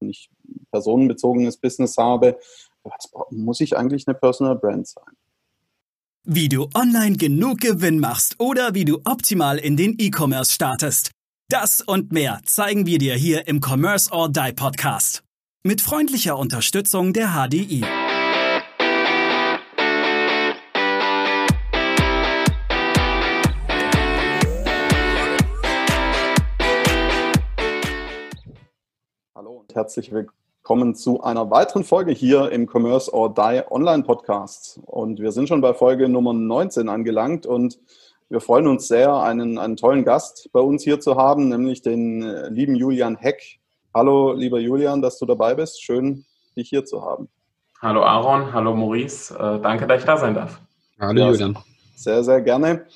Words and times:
nicht 0.00 0.30
personenbezogenes 0.70 1.56
Business 1.56 1.96
habe, 1.96 2.38
was 2.84 3.10
muss 3.30 3.60
ich 3.60 3.76
eigentlich 3.76 4.06
eine 4.06 4.14
Personal 4.14 4.56
Brand 4.56 4.86
sein? 4.86 5.04
Wie 6.24 6.48
du 6.48 6.68
online 6.74 7.16
genug 7.16 7.60
Gewinn 7.60 8.00
machst 8.00 8.40
oder 8.40 8.74
wie 8.74 8.84
du 8.84 9.00
optimal 9.04 9.58
in 9.58 9.76
den 9.76 9.94
E-Commerce 9.98 10.52
startest. 10.52 11.10
Das 11.48 11.80
und 11.80 12.10
mehr 12.12 12.40
zeigen 12.44 12.86
wir 12.86 12.98
dir 12.98 13.14
hier 13.14 13.46
im 13.46 13.60
Commerce 13.60 14.10
or 14.10 14.28
Die 14.28 14.52
Podcast. 14.52 15.22
Mit 15.62 15.80
freundlicher 15.80 16.36
Unterstützung 16.36 17.12
der 17.12 17.28
HDI. 17.28 17.84
Herzlich 29.76 30.10
willkommen 30.10 30.94
zu 30.94 31.22
einer 31.22 31.50
weiteren 31.50 31.84
Folge 31.84 32.10
hier 32.10 32.50
im 32.50 32.66
Commerce 32.66 33.12
or 33.12 33.34
Die 33.34 33.60
Online 33.70 34.04
Podcast. 34.04 34.80
Und 34.86 35.20
wir 35.20 35.32
sind 35.32 35.48
schon 35.48 35.60
bei 35.60 35.74
Folge 35.74 36.08
Nummer 36.08 36.32
19 36.32 36.88
angelangt 36.88 37.44
und 37.44 37.78
wir 38.30 38.40
freuen 38.40 38.68
uns 38.68 38.88
sehr, 38.88 39.12
einen, 39.12 39.58
einen 39.58 39.76
tollen 39.76 40.02
Gast 40.02 40.48
bei 40.54 40.60
uns 40.60 40.82
hier 40.82 40.98
zu 40.98 41.16
haben, 41.16 41.50
nämlich 41.50 41.82
den 41.82 42.22
äh, 42.22 42.48
lieben 42.48 42.74
Julian 42.74 43.16
Heck. 43.16 43.58
Hallo, 43.92 44.32
lieber 44.32 44.58
Julian, 44.58 45.02
dass 45.02 45.18
du 45.18 45.26
dabei 45.26 45.54
bist. 45.54 45.84
Schön, 45.84 46.24
dich 46.56 46.70
hier 46.70 46.86
zu 46.86 47.04
haben. 47.04 47.28
Hallo 47.82 48.02
Aaron, 48.02 48.54
hallo 48.54 48.74
Maurice. 48.74 49.34
Äh, 49.34 49.60
danke, 49.60 49.86
dass 49.86 50.00
ich 50.00 50.06
da 50.06 50.16
sein 50.16 50.34
darf. 50.34 50.58
Hallo 50.98 51.20
ja, 51.20 51.30
Julian. 51.32 51.58
Sehr, 51.94 52.24
sehr 52.24 52.40
gerne. 52.40 52.86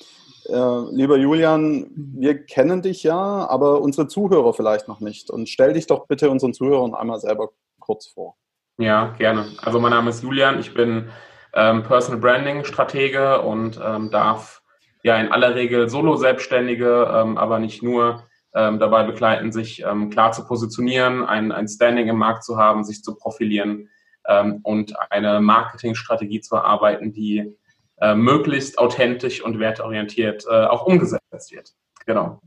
Äh, 0.47 0.95
lieber 0.95 1.17
Julian, 1.17 1.87
wir 1.95 2.43
kennen 2.45 2.81
dich 2.81 3.03
ja, 3.03 3.15
aber 3.15 3.81
unsere 3.81 4.07
Zuhörer 4.07 4.53
vielleicht 4.53 4.87
noch 4.87 4.99
nicht. 4.99 5.29
Und 5.29 5.49
stell 5.49 5.73
dich 5.73 5.87
doch 5.87 6.07
bitte 6.07 6.29
unseren 6.29 6.53
Zuhörern 6.53 6.95
einmal 6.95 7.19
selber 7.19 7.49
kurz 7.79 8.07
vor. 8.07 8.35
Ja, 8.77 9.13
gerne. 9.17 9.45
Also 9.61 9.79
mein 9.79 9.91
Name 9.91 10.09
ist 10.09 10.23
Julian, 10.23 10.59
ich 10.59 10.73
bin 10.73 11.09
ähm, 11.53 11.83
Personal 11.83 12.19
Branding 12.19 12.63
Stratege 12.63 13.41
und 13.41 13.79
ähm, 13.83 14.09
darf 14.09 14.61
ja 15.03 15.17
in 15.17 15.31
aller 15.31 15.55
Regel 15.55 15.89
Solo-Selbstständige, 15.89 17.11
ähm, 17.13 17.37
aber 17.37 17.59
nicht 17.59 17.83
nur 17.83 18.23
ähm, 18.53 18.79
dabei 18.79 19.03
begleiten, 19.03 19.51
sich 19.51 19.83
ähm, 19.83 20.09
klar 20.09 20.31
zu 20.31 20.45
positionieren, 20.45 21.25
ein, 21.25 21.51
ein 21.51 21.67
Standing 21.67 22.07
im 22.07 22.17
Markt 22.17 22.43
zu 22.43 22.57
haben, 22.57 22.83
sich 22.83 23.03
zu 23.03 23.15
profilieren 23.15 23.89
ähm, 24.27 24.59
und 24.63 24.93
eine 25.11 25.41
Marketingstrategie 25.41 26.41
zu 26.41 26.55
erarbeiten, 26.55 27.13
die 27.13 27.55
äh, 28.01 28.15
möglichst 28.15 28.79
authentisch 28.79 29.43
und 29.43 29.59
wertorientiert 29.59 30.45
äh, 30.49 30.65
auch 30.65 30.85
umgesetzt 30.85 31.51
wird. 31.51 31.73
Genau. 32.05 32.41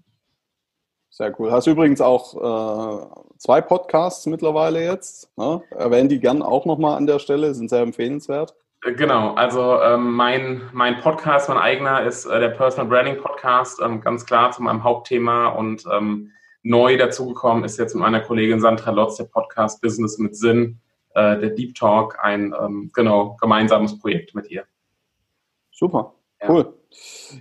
Sehr 1.11 1.33
cool. 1.39 1.53
Hast 1.53 1.69
übrigens 1.69 2.01
auch 2.01 2.35
äh, 2.35 3.07
zwei 3.39 3.61
Podcasts 3.61 4.27
mittlerweile 4.27 4.83
jetzt. 4.85 5.31
Ne? 5.37 5.63
Erwähnen 5.71 6.09
die 6.09 6.19
gern 6.19 6.43
auch 6.43 6.67
nochmal 6.67 6.97
an 6.97 7.07
der 7.07 7.21
Stelle, 7.21 7.55
sind 7.55 7.71
sehr 7.71 7.83
empfehlenswert. 7.83 8.55
Genau, 8.81 9.33
also 9.35 9.81
ähm, 9.81 10.13
mein, 10.13 10.63
mein 10.73 11.01
Podcast, 11.01 11.49
mein 11.49 11.57
eigener, 11.57 12.03
ist 12.03 12.27
äh, 12.27 12.39
der 12.39 12.51
Personal 12.51 12.87
Branding 12.87 13.17
Podcast, 13.17 13.81
ähm, 13.81 14.01
ganz 14.03 14.27
klar 14.27 14.51
zu 14.51 14.63
meinem 14.63 14.85
Hauptthema 14.85 15.49
und 15.49 15.85
ähm, 15.91 16.33
neu 16.65 16.99
dazugekommen 16.99 17.65
ist 17.65 17.79
jetzt 17.79 17.95
mit 17.95 18.03
meiner 18.03 18.21
Kollegin 18.21 18.61
Sandra 18.61 18.91
Lotz 18.91 19.17
der 19.17 19.25
Podcast 19.25 19.81
Business 19.81 20.19
mit 20.19 20.37
Sinn, 20.37 20.81
äh, 21.15 21.39
der 21.39 21.51
Deep 21.51 21.75
Talk, 21.77 22.19
ein 22.23 22.55
ähm, 22.61 22.91
genau 22.93 23.37
gemeinsames 23.41 23.99
Projekt 23.99 24.35
mit 24.35 24.51
ihr. 24.51 24.65
Super, 25.75 26.15
ja. 26.41 26.51
cool. 26.51 26.75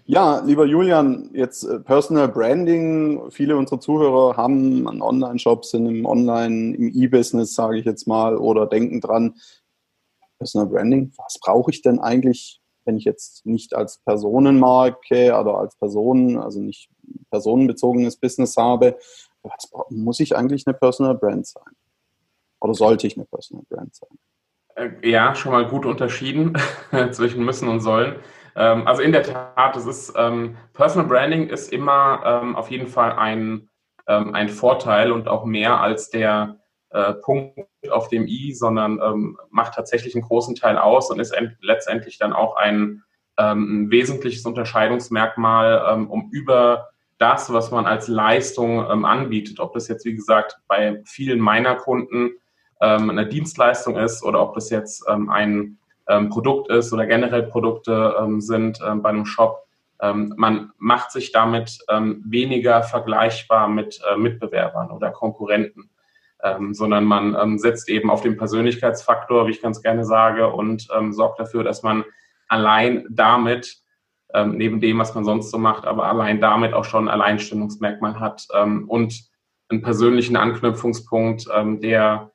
Ja, 0.05 0.39
lieber 0.39 0.65
Julian, 0.65 1.29
jetzt 1.33 1.63
äh, 1.63 1.79
Personal 1.79 2.27
Branding. 2.27 3.29
Viele 3.29 3.55
unserer 3.55 3.79
Zuhörer 3.79 4.35
haben 4.35 4.87
einen 4.87 5.03
Online-Shop, 5.03 5.63
sind 5.65 5.85
im 5.85 6.05
Online, 6.05 6.75
im 6.75 6.89
E-Business, 6.89 7.53
sage 7.53 7.77
ich 7.77 7.85
jetzt 7.85 8.07
mal, 8.07 8.35
oder 8.35 8.65
denken 8.65 8.99
dran, 8.99 9.35
Personal 10.39 10.67
Branding, 10.67 11.13
was 11.17 11.39
brauche 11.39 11.69
ich 11.69 11.83
denn 11.83 11.99
eigentlich, 11.99 12.59
wenn 12.85 12.97
ich 12.97 13.05
jetzt 13.05 13.45
nicht 13.45 13.75
als 13.75 13.99
Personenmarke 13.99 15.37
oder 15.39 15.59
als 15.59 15.75
Person, 15.75 16.37
also 16.37 16.59
nicht 16.59 16.89
personenbezogenes 17.29 18.17
Business 18.17 18.57
habe, 18.57 18.97
was 19.43 19.71
muss 19.89 20.19
ich 20.19 20.35
eigentlich 20.35 20.65
eine 20.65 20.73
Personal 20.73 21.15
Brand 21.15 21.45
sein? 21.45 21.73
Oder 22.59 22.73
sollte 22.73 23.07
ich 23.07 23.15
eine 23.15 23.25
Personal 23.25 23.63
Brand 23.69 23.93
sein? 23.95 24.17
Äh, 24.75 24.89
ja, 25.03 25.35
schon 25.35 25.51
mal 25.51 25.65
gut 25.67 25.85
unterschieden 25.85 26.57
zwischen 27.11 27.43
müssen 27.45 27.67
und 27.67 27.81
sollen. 27.81 28.15
Ähm, 28.55 28.87
also 28.87 29.01
in 29.01 29.11
der 29.11 29.23
Tat, 29.23 29.75
es 29.75 29.85
ist 29.85 30.13
ähm, 30.17 30.57
Personal 30.73 31.07
Branding 31.07 31.47
ist 31.49 31.71
immer 31.71 32.21
ähm, 32.25 32.55
auf 32.55 32.71
jeden 32.71 32.87
Fall 32.87 33.13
ein, 33.13 33.69
ein 34.05 34.49
Vorteil 34.49 35.13
und 35.13 35.29
auch 35.29 35.45
mehr 35.45 35.79
als 35.79 36.09
der 36.09 36.59
äh, 36.89 37.13
Punkt 37.13 37.57
auf 37.89 38.09
dem 38.09 38.27
i, 38.27 38.51
sondern 38.51 38.99
macht 39.49 39.75
tatsächlich 39.75 40.13
einen 40.13 40.25
großen 40.25 40.55
Teil 40.55 40.77
aus 40.77 41.09
und 41.09 41.21
ist 41.21 41.33
letztendlich 41.61 42.17
dann 42.17 42.33
auch 42.33 42.57
ein, 42.57 43.03
ein 43.37 43.89
wesentliches 43.91 44.45
Unterscheidungsmerkmal, 44.45 46.05
um 46.09 46.29
über 46.33 46.89
das, 47.17 47.53
was 47.53 47.71
man 47.71 47.85
als 47.85 48.09
Leistung 48.09 49.05
anbietet, 49.05 49.61
ob 49.61 49.73
das 49.73 49.87
jetzt, 49.87 50.03
wie 50.03 50.15
gesagt, 50.15 50.59
bei 50.67 51.01
vielen 51.05 51.39
meiner 51.39 51.75
Kunden 51.75 52.31
ähm, 52.83 53.09
eine 53.09 53.25
Dienstleistung 53.25 53.97
ist 53.97 54.23
oder 54.23 54.41
ob 54.41 54.53
das 54.55 54.69
jetzt 54.69 55.05
ähm, 55.09 55.29
ein 55.29 55.77
Produkt 56.29 56.69
ist 56.69 56.91
oder 56.91 57.05
generell 57.05 57.43
Produkte 57.43 58.27
sind 58.39 58.77
bei 58.77 59.07
einem 59.07 59.25
Shop, 59.25 59.65
man 60.01 60.73
macht 60.77 61.11
sich 61.11 61.31
damit 61.31 61.79
weniger 61.87 62.83
vergleichbar 62.83 63.69
mit 63.69 64.01
äh, 64.11 64.17
Mitbewerbern 64.17 64.91
oder 64.91 65.11
Konkurrenten 65.11 65.89
ähm, 66.43 66.73
sondern 66.73 67.05
man 67.05 67.35
ähm, 67.41 67.57
setzt 67.57 67.89
eben 67.89 68.11
auf 68.11 68.21
den 68.21 68.37
Persönlichkeitsfaktor, 68.37 69.47
wie 69.47 69.51
ich 69.51 69.61
ganz 69.61 69.81
gerne 69.81 70.05
sage, 70.05 70.49
und 70.49 70.87
ähm, 70.95 71.13
sorgt 71.13 71.39
dafür, 71.39 71.63
dass 71.63 71.83
man 71.83 72.03
allein 72.49 73.05
damit, 73.09 73.77
ähm, 74.33 74.57
neben 74.57 74.81
dem, 74.81 74.99
was 74.99 75.15
man 75.15 75.23
sonst 75.23 75.49
so 75.51 75.57
macht, 75.57 75.85
aber 75.85 76.05
allein 76.05 76.41
damit 76.41 76.73
auch 76.73 76.85
schon 76.85 77.07
ein 77.07 77.13
Alleinstellungsmerkmal 77.13 78.19
hat 78.19 78.45
ähm, 78.53 78.89
und 78.89 79.23
einen 79.69 79.81
persönlichen 79.81 80.35
Anknüpfungspunkt, 80.35 81.47
ähm, 81.55 81.79
der 81.79 82.31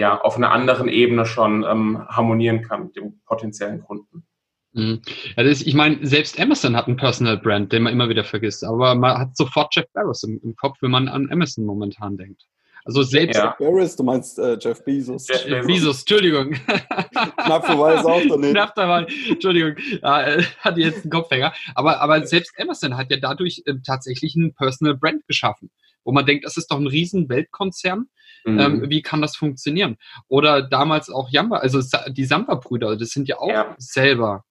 ja 0.00 0.20
auf 0.20 0.36
einer 0.36 0.50
anderen 0.50 0.88
Ebene 0.88 1.26
schon 1.26 1.64
harmonieren 1.64 2.62
kann 2.62 2.84
mit 2.84 2.96
dem 2.96 3.20
potenziellen 3.26 3.82
Kunden. 3.82 4.24
Mhm. 4.72 5.00
Ja, 5.36 5.42
das, 5.42 5.62
ich 5.62 5.74
meine, 5.74 6.04
selbst 6.06 6.38
Amazon 6.40 6.76
hat 6.76 6.86
einen 6.86 6.96
Personal 6.96 7.38
Brand, 7.38 7.72
den 7.72 7.82
man 7.82 7.92
immer 7.92 8.08
wieder 8.08 8.24
vergisst, 8.24 8.64
aber 8.64 8.94
man 8.94 9.18
hat 9.18 9.36
sofort 9.36 9.74
Jeff 9.74 9.86
Barrows 9.92 10.22
im, 10.22 10.40
im 10.42 10.54
Kopf, 10.54 10.78
wenn 10.80 10.90
man 10.90 11.08
an 11.08 11.30
Amazon 11.30 11.64
momentan 11.64 12.16
denkt. 12.16 12.42
Also 12.84 13.02
selbst. 13.02 13.36
Ja. 13.36 13.54
Barris, 13.58 13.94
du 13.94 14.02
meinst 14.02 14.38
äh, 14.38 14.56
Jeff 14.58 14.82
Bezos. 14.84 15.28
Jeff 15.28 15.44
Bezos, 15.44 15.66
Bezos 15.66 15.98
Entschuldigung. 16.00 16.52
Knapp 17.44 17.66
vorbei 17.66 17.94
ist 17.94 18.06
auch 18.06 18.22
daneben. 18.26 18.54
Knapp 18.54 18.74
dabei, 18.74 19.06
Entschuldigung. 19.28 19.74
Ja, 20.02 20.22
äh, 20.22 20.42
hatte 20.60 20.80
jetzt 20.80 21.02
einen 21.02 21.10
Kopfhänger. 21.10 21.52
Aber, 21.74 22.00
aber 22.00 22.26
selbst 22.26 22.54
Amazon 22.58 22.96
hat 22.96 23.10
ja 23.10 23.18
dadurch 23.18 23.62
äh, 23.66 23.74
tatsächlich 23.84 24.34
einen 24.34 24.54
Personal 24.54 24.96
Brand 24.96 25.26
geschaffen, 25.26 25.70
wo 26.04 26.12
man 26.12 26.24
denkt, 26.24 26.46
das 26.46 26.56
ist 26.56 26.70
doch 26.70 26.78
ein 26.78 26.86
riesen 26.86 27.28
Weltkonzern. 27.28 28.08
Mhm. 28.44 28.58
Ähm, 28.58 28.90
wie 28.90 29.02
kann 29.02 29.22
das 29.22 29.36
funktionieren? 29.36 29.96
Oder 30.28 30.62
damals 30.62 31.10
auch 31.10 31.30
Jamba, 31.30 31.58
also 31.58 31.80
die 32.08 32.24
Samba-Brüder, 32.24 32.96
das 32.96 33.10
sind 33.10 33.28
ja 33.28 33.38
auch 33.38 33.48
ja. 33.48 33.74
selber 33.78 34.44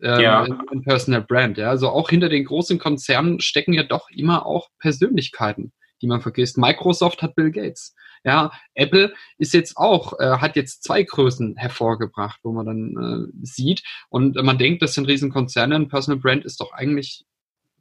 ähm, 0.00 0.20
ja. 0.20 0.42
ein 0.42 0.82
Personal 0.82 1.22
Brand. 1.22 1.58
Ja? 1.58 1.70
Also 1.70 1.88
auch 1.88 2.10
hinter 2.10 2.28
den 2.28 2.44
großen 2.44 2.78
Konzernen 2.78 3.40
stecken 3.40 3.72
ja 3.72 3.82
doch 3.82 4.10
immer 4.10 4.46
auch 4.46 4.68
Persönlichkeiten 4.78 5.72
die 6.02 6.06
man 6.06 6.20
vergisst. 6.20 6.58
Microsoft 6.58 7.22
hat 7.22 7.34
Bill 7.34 7.50
Gates. 7.50 7.94
Ja, 8.24 8.50
Apple 8.74 9.14
ist 9.38 9.54
jetzt 9.54 9.76
auch, 9.76 10.18
äh, 10.18 10.38
hat 10.38 10.56
jetzt 10.56 10.82
zwei 10.82 11.02
Größen 11.02 11.56
hervorgebracht, 11.56 12.40
wo 12.42 12.52
man 12.52 12.66
dann 12.66 13.30
äh, 13.32 13.46
sieht. 13.46 13.82
Und 14.08 14.34
man 14.36 14.58
denkt, 14.58 14.82
das 14.82 14.94
sind 14.94 15.06
Riesenkonzerne. 15.06 15.74
Ein 15.74 15.88
Personal 15.88 16.20
Brand 16.20 16.44
ist 16.44 16.60
doch 16.60 16.72
eigentlich 16.72 17.24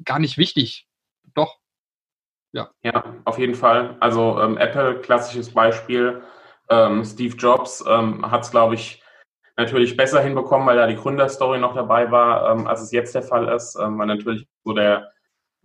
gar 0.04 0.20
nicht 0.20 0.38
wichtig. 0.38 0.88
Doch. 1.34 1.58
Ja. 2.56 2.70
Ja, 2.84 3.04
auf 3.26 3.38
jeden 3.38 3.54
Fall. 3.54 3.98
Also 4.00 4.40
ähm, 4.40 4.58
Apple, 4.58 5.02
klassisches 5.02 5.54
Beispiel. 5.54 6.22
Ähm, 6.70 7.04
Steve 7.04 7.36
Jobs 7.36 7.84
ähm, 7.86 8.32
hat 8.32 8.44
es, 8.44 8.52
glaube 8.52 8.76
ich, 8.76 9.04
natürlich 9.58 9.98
besser 9.98 10.22
hinbekommen, 10.22 10.66
weil 10.66 10.78
da 10.78 10.88
die 10.88 10.96
Gründerstory 10.96 11.60
noch 11.60 11.76
dabei 11.76 12.10
war, 12.12 12.50
ähm, 12.50 12.66
als 12.66 12.82
es 12.82 12.92
jetzt 12.92 13.14
der 13.14 13.24
Fall 13.24 13.50
ist. 13.50 13.76
Ähm, 13.76 14.00
weil 14.00 14.08
natürlich 14.08 14.48
so 14.64 14.72
der 14.74 15.12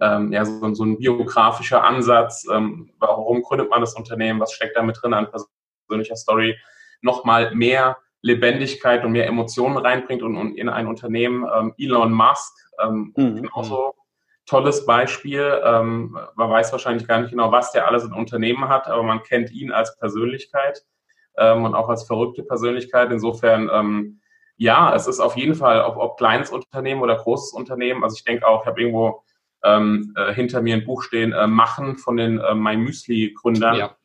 ähm, 0.00 0.32
ja, 0.32 0.44
so, 0.44 0.74
so, 0.74 0.84
ein 0.84 0.98
biografischer 0.98 1.84
Ansatz, 1.84 2.46
warum 2.48 3.42
gründet 3.42 3.68
man 3.68 3.82
das 3.82 3.92
Unternehmen, 3.94 4.40
was 4.40 4.54
steckt 4.54 4.74
da 4.74 4.82
mit 4.82 4.96
drin 5.00 5.12
an 5.12 5.28
persönlicher 5.86 6.16
Story, 6.16 6.58
nochmal 7.02 7.54
mehr 7.54 7.98
Lebendigkeit 8.22 9.04
und 9.04 9.12
mehr 9.12 9.26
Emotionen 9.26 9.76
reinbringt 9.76 10.22
und, 10.22 10.38
und 10.38 10.56
in 10.56 10.70
ein 10.70 10.86
Unternehmen. 10.86 11.46
Elon 11.76 12.12
Musk, 12.12 12.54
ähm, 12.82 13.12
mhm. 13.14 13.42
genauso 13.42 13.94
tolles 14.50 14.84
Beispiel. 14.84 15.60
Ähm, 15.64 16.18
man 16.34 16.50
weiß 16.50 16.72
wahrscheinlich 16.72 17.06
gar 17.06 17.20
nicht 17.20 17.30
genau, 17.30 17.52
was 17.52 17.70
der 17.70 17.86
alles 17.86 18.04
in 18.04 18.12
Unternehmen 18.12 18.68
hat, 18.68 18.88
aber 18.88 19.04
man 19.04 19.22
kennt 19.22 19.52
ihn 19.52 19.70
als 19.70 19.96
Persönlichkeit 19.96 20.84
ähm, 21.38 21.64
und 21.64 21.74
auch 21.74 21.88
als 21.88 22.04
verrückte 22.04 22.42
Persönlichkeit. 22.42 23.12
Insofern, 23.12 23.70
ähm, 23.72 24.20
ja, 24.56 24.92
es 24.94 25.06
ist 25.06 25.20
auf 25.20 25.36
jeden 25.36 25.54
Fall, 25.54 25.82
ob, 25.82 25.96
ob 25.96 26.18
kleines 26.18 26.50
Unternehmen 26.50 27.00
oder 27.00 27.14
großes 27.16 27.52
Unternehmen. 27.52 28.02
Also 28.02 28.16
ich 28.16 28.24
denke 28.24 28.46
auch, 28.46 28.62
ich 28.62 28.66
habe 28.66 28.80
irgendwo 28.80 29.22
ähm, 29.62 30.12
äh, 30.16 30.34
hinter 30.34 30.62
mir 30.62 30.74
ein 30.74 30.84
Buch 30.84 31.02
stehen, 31.02 31.32
äh, 31.32 31.46
Machen 31.46 31.96
von 31.96 32.16
den 32.16 32.40
äh, 32.40 32.54
My 32.54 32.76
Müsli-Gründern. 32.76 33.76
Ja. 33.76 33.96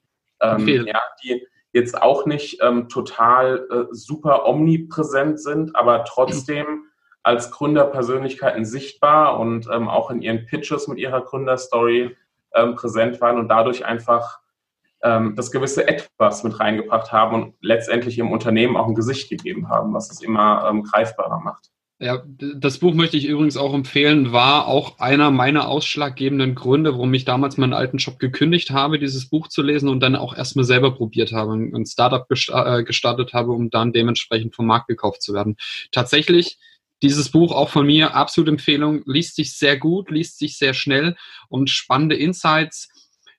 ähm, 0.42 0.68
ja, 0.68 1.02
die 1.24 1.44
jetzt 1.74 2.00
auch 2.00 2.28
nicht 2.28 2.62
ähm, 2.62 2.88
total 2.88 3.68
äh, 3.70 3.86
super 3.92 4.46
omnipräsent 4.46 5.42
sind, 5.42 5.76
aber 5.76 6.06
trotzdem 6.06 6.84
als 7.26 7.50
Gründerpersönlichkeiten 7.50 8.66
sichtbar 8.66 9.40
und 9.40 9.68
ähm, 9.74 9.88
auch 9.88 10.12
in 10.12 10.22
ihren 10.22 10.46
Pitches 10.46 10.88
mit 10.88 11.00
ihrer 11.00 11.22
Gründerstory 11.22 12.16
ähm, 12.54 12.76
präsent 12.76 13.20
waren 13.20 13.40
und 13.40 13.48
dadurch 13.48 13.84
einfach 13.84 14.42
ähm, 15.02 15.34
das 15.36 15.50
gewisse 15.50 15.88
Etwas 15.88 16.44
mit 16.44 16.60
reingebracht 16.60 17.12
haben 17.12 17.34
und 17.34 17.56
letztendlich 17.62 18.20
ihrem 18.20 18.32
Unternehmen 18.32 18.78
auch 18.78 18.88
ein 18.88 18.94
Gesicht 18.94 19.28
gegeben 19.32 19.70
haben, 19.70 19.92
was 19.96 20.12
es 20.12 20.22
immer 20.22 20.70
ähm, 20.70 20.84
greifbarer 20.84 21.40
macht. 21.40 21.72
Ja, 21.98 22.22
das 22.28 22.78
Buch 22.80 22.94
möchte 22.94 23.18
ich 23.18 23.26
übrigens 23.26 23.58
auch 23.58 23.74
empfehlen, 23.74 24.32
war 24.32 24.68
auch 24.68 25.00
einer 25.00 25.32
meiner 25.32 25.68
ausschlaggebenden 25.68 26.54
Gründe, 26.54 26.92
warum 26.92 27.14
ich 27.16 27.26
damals 27.26 27.58
meinen 27.58 27.74
alten 27.74 27.98
Job 27.98 28.20
gekündigt 28.20 28.70
habe, 28.70 29.00
dieses 29.00 29.30
Buch 29.30 29.48
zu 29.48 29.64
lesen 29.64 29.90
und 29.90 30.02
dann 30.02 30.16
auch 30.16 30.36
erstmal 30.36 30.66
selber 30.66 30.94
probiert 30.94 31.32
habe, 31.32 31.54
ein 31.54 31.86
Startup 31.88 32.28
äh, 32.30 32.84
gestartet 32.84 33.34
habe, 33.34 33.54
um 33.54 33.72
dann 33.72 33.94
dementsprechend 33.94 34.54
vom 34.54 34.68
Markt 34.68 34.90
gekauft 34.90 35.24
zu 35.24 35.34
werden. 35.34 35.56
Tatsächlich 35.92 36.60
dieses 37.02 37.30
Buch 37.30 37.52
auch 37.52 37.70
von 37.70 37.86
mir, 37.86 38.16
absolute 38.16 38.52
Empfehlung, 38.52 39.04
liest 39.06 39.36
sich 39.36 39.58
sehr 39.58 39.78
gut, 39.78 40.10
liest 40.10 40.40
sich 40.40 40.58
sehr 40.58 40.74
schnell 40.74 41.16
und 41.50 41.70
spannende 41.70 42.16
Insights, 42.16 42.90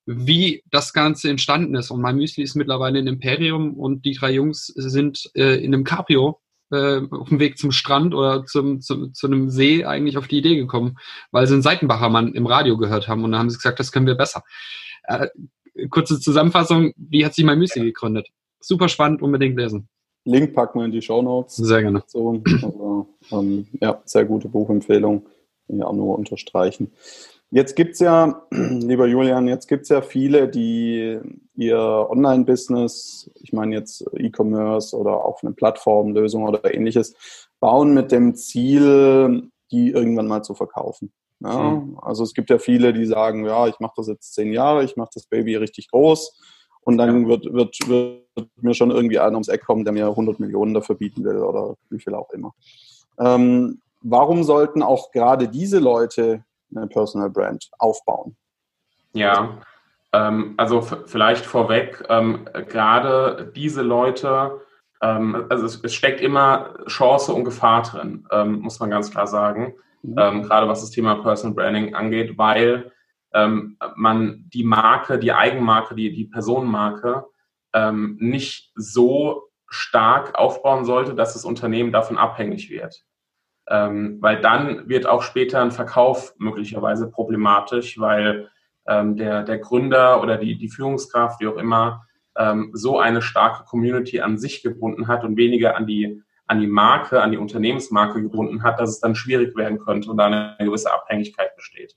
wie 0.07 0.63
das 0.71 0.93
Ganze 0.93 1.31
entstanden 1.31 1.75
ist. 1.75 1.91
Und 1.91 2.01
mein 2.01 2.17
Müsli 2.17 2.45
ist 2.45 2.55
mittlerweile 2.55 2.99
in 2.99 3.07
Imperium 3.07 3.75
und 3.75 4.05
die 4.05 4.15
drei 4.15 4.33
Jungs 4.33 4.67
sind 4.67 5.31
äh, 5.35 5.57
in 5.57 5.75
einem 5.75 5.85
Caprio 5.85 6.41
äh, 6.71 7.01
auf 7.11 7.29
dem 7.29 7.41
Weg 7.41 7.59
zum 7.59 7.73
Strand 7.73 8.15
oder 8.15 8.45
zum, 8.45 8.81
zum, 8.81 9.15
zu 9.15 9.27
einem 9.27 9.51
See 9.51 9.85
eigentlich 9.85 10.17
auf 10.17 10.29
die 10.29 10.39
Idee 10.39 10.57
gekommen, 10.57 10.97
weil 11.33 11.47
sie 11.47 11.55
einen 11.55 11.63
Seitenbacher 11.63 12.09
Mann 12.09 12.35
im 12.35 12.47
Radio 12.47 12.77
gehört 12.77 13.09
haben 13.09 13.25
und 13.25 13.33
dann 13.33 13.41
haben 13.41 13.51
sie 13.51 13.57
gesagt, 13.57 13.81
das 13.81 13.91
können 13.91 14.07
wir 14.07 14.15
besser. 14.15 14.45
Äh, 15.05 15.29
kurze 15.91 16.21
Zusammenfassung, 16.21 16.93
wie 16.97 17.25
hat 17.25 17.35
sich 17.35 17.45
mein 17.45 17.59
Müsli 17.59 17.83
gegründet? 17.83 18.29
Super 18.61 18.89
spannend, 18.89 19.23
unbedingt 19.23 19.57
lesen. 19.57 19.89
Link 20.27 20.55
packen 20.55 20.81
wir 20.81 20.85
in 20.85 20.93
die 20.93 21.03
Show 21.03 21.23
Notes. 21.23 21.57
Sehr 21.57 21.83
gerne. 21.83 22.03
So, 22.07 22.43
also, 22.63 23.07
ähm, 23.31 23.69
ja, 23.81 24.03
sehr 24.05 24.25
gute 24.25 24.49
Buchempfehlung. 24.49 25.27
Ich 25.69 25.83
auch 25.83 25.93
nur 25.93 26.19
unterstreichen. 26.19 26.93
Jetzt 27.51 27.77
gibt 27.77 27.95
es 27.95 28.01
ja, 28.01 28.43
lieber 28.51 29.07
Julian, 29.07 29.47
jetzt 29.47 29.69
gibt 29.69 29.85
es 29.85 29.89
ja 29.89 30.03
viele, 30.03 30.49
die 30.49 31.19
ihr 31.55 31.79
Online-Business, 31.79 33.31
ich 33.41 33.53
meine 33.53 33.77
jetzt 33.77 34.05
E-Commerce 34.17 34.97
oder 34.97 35.25
auch 35.25 35.43
eine 35.43 35.53
Plattformlösung 35.53 36.45
oder 36.45 36.75
ähnliches, 36.75 37.15
bauen 37.61 37.95
mit 37.95 38.11
dem 38.11 38.35
Ziel, 38.35 39.49
die 39.71 39.91
irgendwann 39.91 40.27
mal 40.27 40.43
zu 40.43 40.55
verkaufen. 40.55 41.13
Ja, 41.41 41.71
mhm. 41.71 41.99
Also 42.03 42.25
es 42.25 42.35
gibt 42.35 42.51
ja 42.51 42.59
viele, 42.59 42.93
die 42.93 43.07
sagen, 43.07 43.47
ja, 43.47 43.69
ich 43.69 43.79
mache 43.79 43.95
das 43.97 44.09
jetzt 44.09 44.35
zehn 44.35 44.53
Jahre, 44.53 44.83
ich 44.83 44.97
mache 44.97 45.11
das 45.15 45.27
Baby 45.27 45.55
richtig 45.55 45.89
groß 45.91 46.37
und 46.87 46.99
dann 46.99 47.27
wird, 47.27 47.53
wird, 47.53 47.77
wird 47.89 48.49
mir 48.61 48.75
schon 48.75 48.93
irgendwie 48.93 49.19
einer 49.19 49.33
ums 49.33 49.49
Eck 49.49 49.65
kommen, 49.65 49.85
der 49.85 49.93
mir 49.93 50.07
100 50.07 50.39
Millionen 50.39 50.73
dafür 50.73 50.95
bieten 50.95 51.25
will 51.25 51.39
oder 51.39 51.75
wie 51.91 51.99
viel 51.99 52.15
auch 52.15 52.31
immer. 52.31 52.55
Ähm, 53.19 53.81
warum 54.03 54.45
sollten 54.45 54.85
auch 54.85 55.11
gerade 55.11 55.49
diese 55.49 55.81
Leute 55.81 56.45
eine 56.75 56.87
Personal 56.87 57.29
Brand 57.29 57.69
aufbauen? 57.79 58.37
Ja, 59.15 59.59
ähm, 60.13 60.55
also 60.59 60.81
vielleicht 60.81 61.45
vorweg, 61.45 62.05
ähm, 62.09 62.49
gerade 62.69 63.51
diese 63.57 63.83
Leute, 63.83 64.61
ähm, 65.03 65.47
also 65.49 65.67
es, 65.67 65.81
es, 65.83 65.93
steckt 65.93 66.21
immer 66.21 66.75
Chance 66.87 67.33
und 67.33 67.45
Gefahr 67.45 67.83
drin, 67.83 68.29
ähm, 68.31 68.61
muss 68.61 68.79
man 68.79 68.91
ganz 68.91 69.11
klar 69.11 69.27
sagen, 69.27 69.75
mhm. 70.03 70.15
Ähm, 70.17 70.43
gerade 70.45 70.69
was 70.69 70.83
das 70.83 70.91
Thema 70.91 71.17
Personal 71.17 71.57
Branding 71.57 71.97
angeht, 71.97 72.39
weil 72.39 72.93
ähm, 73.33 73.77
man 73.97 74.45
die 74.53 74.65
Marke, 74.65 75.19
die 75.19 75.33
Eigenmarke, 75.33 75.95
die, 75.95 76.13
die 76.13 76.25
Personenmarke 76.25 77.25
ähm, 77.75 78.17
nicht 78.21 78.73
so 78.75 79.51
stark 79.69 80.39
aufbauen 80.39 80.85
sollte, 80.85 81.15
dass 81.15 81.35
das 81.35 81.45
Unternehmen 81.45 81.93
davon 81.93 82.19
abhängig 82.19 82.71
wird. 82.71 83.05
Ähm, 83.69 84.19
weil 84.21 84.41
dann 84.41 84.89
wird 84.89 85.07
auch 85.07 85.23
später 85.23 85.61
ein 85.61 85.73
Verkauf 85.73 86.35
möglicherweise 86.39 87.11
problematisch, 87.11 87.99
weil 87.99 88.49
ähm, 88.87 89.17
der, 89.17 89.43
der 89.43 89.59
Gründer 89.59 90.23
oder 90.23 90.37
die, 90.37 90.57
die 90.57 90.69
Führungskraft, 90.69 91.41
wie 91.41 91.49
auch 91.49 91.57
immer, 91.57 92.07
ähm, 92.37 92.71
so 92.75 92.99
eine 92.99 93.23
starke 93.23 93.65
Community 93.65 94.21
an 94.21 94.39
sich 94.39 94.63
gebunden 94.63 95.09
hat 95.09 95.25
und 95.25 95.37
weniger 95.37 95.77
an 95.77 95.87
die, 95.87 96.23
an 96.47 96.61
die 96.61 96.69
Marke, 96.69 97.23
an 97.23 97.33
die 97.33 97.39
Unternehmensmarke 97.39 98.23
gebunden 98.23 98.63
hat, 98.63 98.79
dass 98.79 98.91
es 98.91 99.01
dann 99.01 99.17
schwierig 99.17 99.57
werden 99.57 99.79
könnte 99.79 100.11
und 100.11 100.17
da 100.17 100.27
eine 100.27 100.57
gewisse 100.61 100.93
Abhängigkeit 100.93 101.57
besteht. 101.57 101.97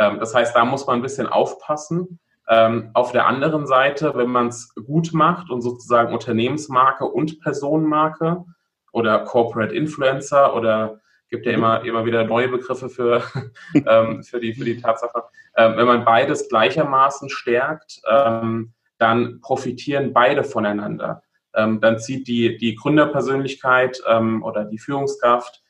Ähm, 0.00 0.18
das 0.18 0.34
heißt, 0.34 0.56
da 0.56 0.64
muss 0.64 0.86
man 0.86 0.96
ein 0.96 1.02
bisschen 1.02 1.28
aufpassen. 1.28 2.18
Ähm, 2.48 2.90
auf 2.94 3.12
der 3.12 3.26
anderen 3.26 3.66
Seite, 3.66 4.12
wenn 4.16 4.30
man 4.30 4.48
es 4.48 4.74
gut 4.74 5.12
macht 5.12 5.50
und 5.50 5.60
sozusagen 5.60 6.12
Unternehmensmarke 6.12 7.04
und 7.04 7.40
Personenmarke 7.40 8.44
oder 8.92 9.20
Corporate 9.20 9.72
Influencer 9.72 10.56
oder 10.56 11.00
gibt 11.28 11.46
ja 11.46 11.52
immer, 11.52 11.84
immer 11.84 12.04
wieder 12.04 12.24
neue 12.24 12.48
Begriffe 12.48 12.88
für, 12.88 13.22
ähm, 13.86 14.24
für, 14.24 14.40
die, 14.40 14.54
für 14.54 14.64
die 14.64 14.80
Tatsache. 14.80 15.22
Wenn 15.54 15.86
man 15.86 16.04
beides 16.04 16.48
gleichermaßen 16.48 17.28
stärkt, 17.28 18.00
dann 18.04 19.40
profitieren 19.42 20.12
beide 20.12 20.44
voneinander. 20.44 21.22
Dann 21.52 21.98
zieht 21.98 22.28
die, 22.28 22.56
die 22.56 22.76
Gründerpersönlichkeit 22.76 24.00
oder 24.06 24.64
die 24.64 24.78
Führungskraft 24.78 25.60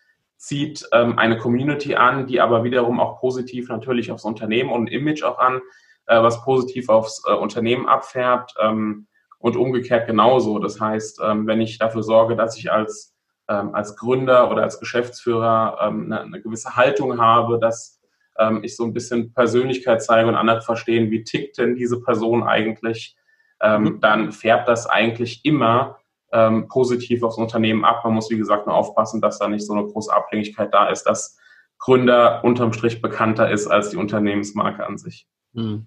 zieht 0.41 0.89
ähm, 0.93 1.19
eine 1.19 1.37
Community 1.37 1.97
an, 1.97 2.27
die 2.27 2.41
aber 2.41 2.65
wiederum 2.65 2.99
auch 2.99 3.21
positiv 3.21 3.69
natürlich 3.69 4.11
aufs 4.11 4.25
Unternehmen 4.25 4.73
und 4.73 4.91
Image 4.91 5.23
auch 5.23 5.39
an, 5.39 5.61
äh, 6.07 6.23
was 6.23 6.43
positiv 6.43 6.89
aufs 6.89 7.23
äh, 7.29 7.33
Unternehmen 7.35 7.87
abfärbt 7.87 8.55
ähm, 8.59 9.07
und 9.39 9.57
umgekehrt 9.57 10.07
genauso. 10.07 10.59
Das 10.59 10.81
heißt, 10.81 11.21
ähm, 11.23 11.47
wenn 11.47 11.61
ich 11.61 11.79
dafür 11.79 12.03
sorge, 12.03 12.37
dass 12.37 12.57
ich 12.57 12.73
als, 12.73 13.15
ähm, 13.49 13.75
als 13.75 13.97
Gründer 13.97 14.51
oder 14.51 14.63
als 14.63 14.81
Geschäftsführer 14.81 15.77
ähm, 15.83 16.07
eine, 16.07 16.23
eine, 16.23 16.41
gewisse 16.41 16.75
Haltung 16.75 17.21
habe, 17.21 17.59
dass 17.59 18.01
ähm, 18.39 18.65
ich 18.65 18.77
so 18.77 18.85
ein 18.85 18.95
bisschen 18.95 19.35
Persönlichkeit 19.35 20.03
zeige 20.03 20.27
und 20.27 20.37
andere 20.37 20.63
verstehen, 20.63 21.11
wie 21.11 21.23
tickt 21.23 21.59
denn 21.59 21.75
diese 21.75 22.01
Person 22.01 22.45
eigentlich, 22.45 23.15
mhm. 23.63 24.01
dann 24.01 24.33
färbt 24.33 24.69
das 24.69 24.87
eigentlich 24.87 25.45
immer 25.45 26.00
ähm, 26.33 26.69
positiv 26.69 27.23
aufs 27.23 27.37
Unternehmen 27.37 27.85
ab. 27.85 28.05
Man 28.05 28.15
muss, 28.15 28.31
wie 28.31 28.39
gesagt, 28.39 28.67
nur 28.67 28.77
aufpassen, 28.77 29.21
dass 29.21 29.39
da 29.39 29.49
nicht 29.49 29.67
so 29.67 29.73
eine 29.73 29.85
große 29.85 30.13
Abhängigkeit 30.13 30.73
da 30.73 30.89
ist, 30.89 31.05
dass 31.05 31.39
Gründer 31.79 32.45
unterm 32.45 32.73
Strich 32.73 33.01
bekannter 33.01 33.51
ist 33.51 33.67
als 33.67 33.91
die 33.91 33.97
Unternehmensmarke 33.97 34.87
an 34.87 34.99
sich. 34.99 35.27
Hm. 35.55 35.87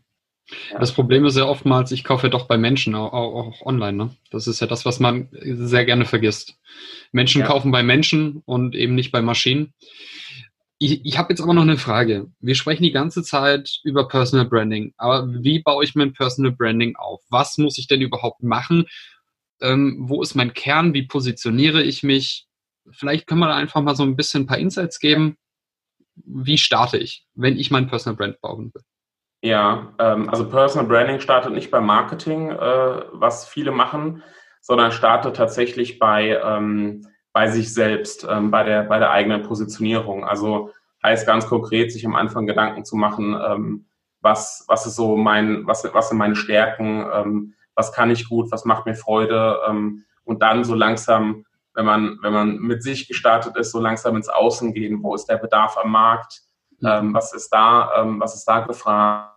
Ja. 0.72 0.80
Das 0.80 0.92
Problem 0.92 1.26
ist 1.26 1.38
ja 1.38 1.46
oftmals, 1.46 1.92
ich 1.92 2.04
kaufe 2.04 2.28
ja 2.28 2.30
doch 2.30 2.48
bei 2.48 2.58
Menschen, 2.58 2.96
auch, 2.96 3.14
auch 3.14 3.62
online. 3.62 3.94
Ne? 3.94 4.10
Das 4.30 4.48
ist 4.48 4.60
ja 4.60 4.68
das, 4.68 4.86
was 4.86 5.00
man 5.00 5.30
sehr 5.32 5.86
gerne 5.86 6.06
vergisst. 6.06 6.58
Menschen 7.12 7.42
ja. 7.42 7.48
kaufen 7.48 7.72
bei 7.72 7.82
Menschen 7.82 8.42
und 8.46 8.76
eben 8.76 8.96
nicht 8.96 9.12
bei 9.12 9.22
Maschinen. 9.22 9.74
Ich, 10.80 11.06
ich 11.06 11.18
habe 11.18 11.32
jetzt 11.32 11.42
aber 11.42 11.54
noch 11.54 11.62
eine 11.62 11.78
Frage. 11.78 12.28
Wir 12.42 12.56
sprechen 12.56 12.84
die 12.84 12.92
ganze 12.92 13.24
Zeit 13.24 13.80
über 13.84 14.08
Personal 14.08 14.46
Branding, 14.46 14.94
aber 14.98 15.28
wie 15.30 15.60
baue 15.60 15.86
ich 15.86 15.96
mein 15.96 16.12
Personal 16.12 16.52
Branding 16.52 16.98
auf? 16.98 17.22
Was 17.30 17.58
muss 17.58 17.78
ich 17.78 17.88
denn 17.88 18.02
überhaupt 18.02 18.44
machen, 18.44 18.88
ähm, 19.62 19.98
wo 20.00 20.22
ist 20.22 20.36
mein 20.36 20.54
Kern, 20.54 20.94
wie 20.94 21.08
positioniere 21.08 21.82
ich 21.82 22.04
mich. 22.04 22.48
Vielleicht 22.92 23.28
können 23.28 23.40
wir 23.40 23.48
da 23.48 23.56
einfach 23.56 23.82
mal 23.82 23.96
so 23.96 24.04
ein 24.04 24.16
bisschen 24.16 24.44
ein 24.44 24.48
paar 24.48 24.58
Insights 24.58 25.00
geben. 25.00 25.38
Wie 26.16 26.58
starte 26.58 26.98
ich, 26.98 27.26
wenn 27.34 27.58
ich 27.58 27.72
mein 27.72 27.88
Personal 27.88 28.16
Brand 28.16 28.42
bauen 28.42 28.72
will? 28.74 28.84
Ja, 29.44 29.94
ähm, 30.00 30.30
also 30.30 30.50
Personal 30.50 30.88
Branding 30.88 31.20
startet 31.20 31.54
nicht 31.54 31.70
beim 31.70 31.86
Marketing, 31.86 32.50
äh, 32.50 33.02
was 33.12 33.46
viele 33.46 33.72
machen, 33.72 34.24
sondern 34.62 34.94
startet 34.94 35.36
tatsächlich 35.36 36.00
bei, 36.00 36.40
ähm, 36.42 37.06
bei 37.34 37.50
sich 37.50 37.74
selbst, 37.74 38.26
ähm, 38.30 38.52
bei, 38.52 38.64
der, 38.64 38.84
bei 38.84 39.00
der 39.00 39.12
eigenen 39.12 39.42
Positionierung. 39.42 40.24
Also 40.24 40.72
heißt 41.04 41.28
ganz 41.28 41.46
konkret, 41.48 41.92
sich 41.92 42.06
am 42.06 42.16
Anfang 42.16 42.48
Gedanken 42.48 42.86
zu 42.86 42.96
machen, 42.96 43.38
ähm, 43.46 43.86
was, 44.22 44.64
was 44.70 44.86
ist 44.86 44.96
so 44.96 45.18
mein, 45.18 45.68
was, 45.68 45.84
was 45.94 46.08
sind 46.08 46.18
meine 46.18 46.38
Stärken, 46.38 47.06
ähm, 47.14 47.54
was 47.76 47.92
kann 47.92 48.12
ich 48.12 48.30
gut, 48.30 48.52
was 48.52 48.66
macht 48.66 48.86
mir 48.86 48.96
Freude 48.96 49.60
ähm, 49.68 50.04
und 50.24 50.42
dann 50.42 50.64
so 50.64 50.76
langsam, 50.76 51.46
wenn 51.74 51.86
man, 51.86 52.18
wenn 52.22 52.34
man 52.34 52.58
mit 52.58 52.84
sich 52.84 53.08
gestartet 53.08 53.58
ist, 53.58 53.72
so 53.72 53.80
langsam 53.80 54.16
ins 54.16 54.30
Außen 54.30 54.74
gehen, 54.74 55.02
wo 55.02 55.16
ist 55.16 55.26
der 55.26 55.38
Bedarf 55.38 55.78
am 55.78 55.92
Markt, 55.92 56.42
mhm. 56.80 56.88
ähm, 56.88 57.14
was 57.14 57.34
ist 57.34 57.50
da, 57.50 58.02
ähm, 58.02 58.20
was 58.20 58.36
ist 58.36 58.46
da 58.46 58.62
gefragt, 58.62 59.32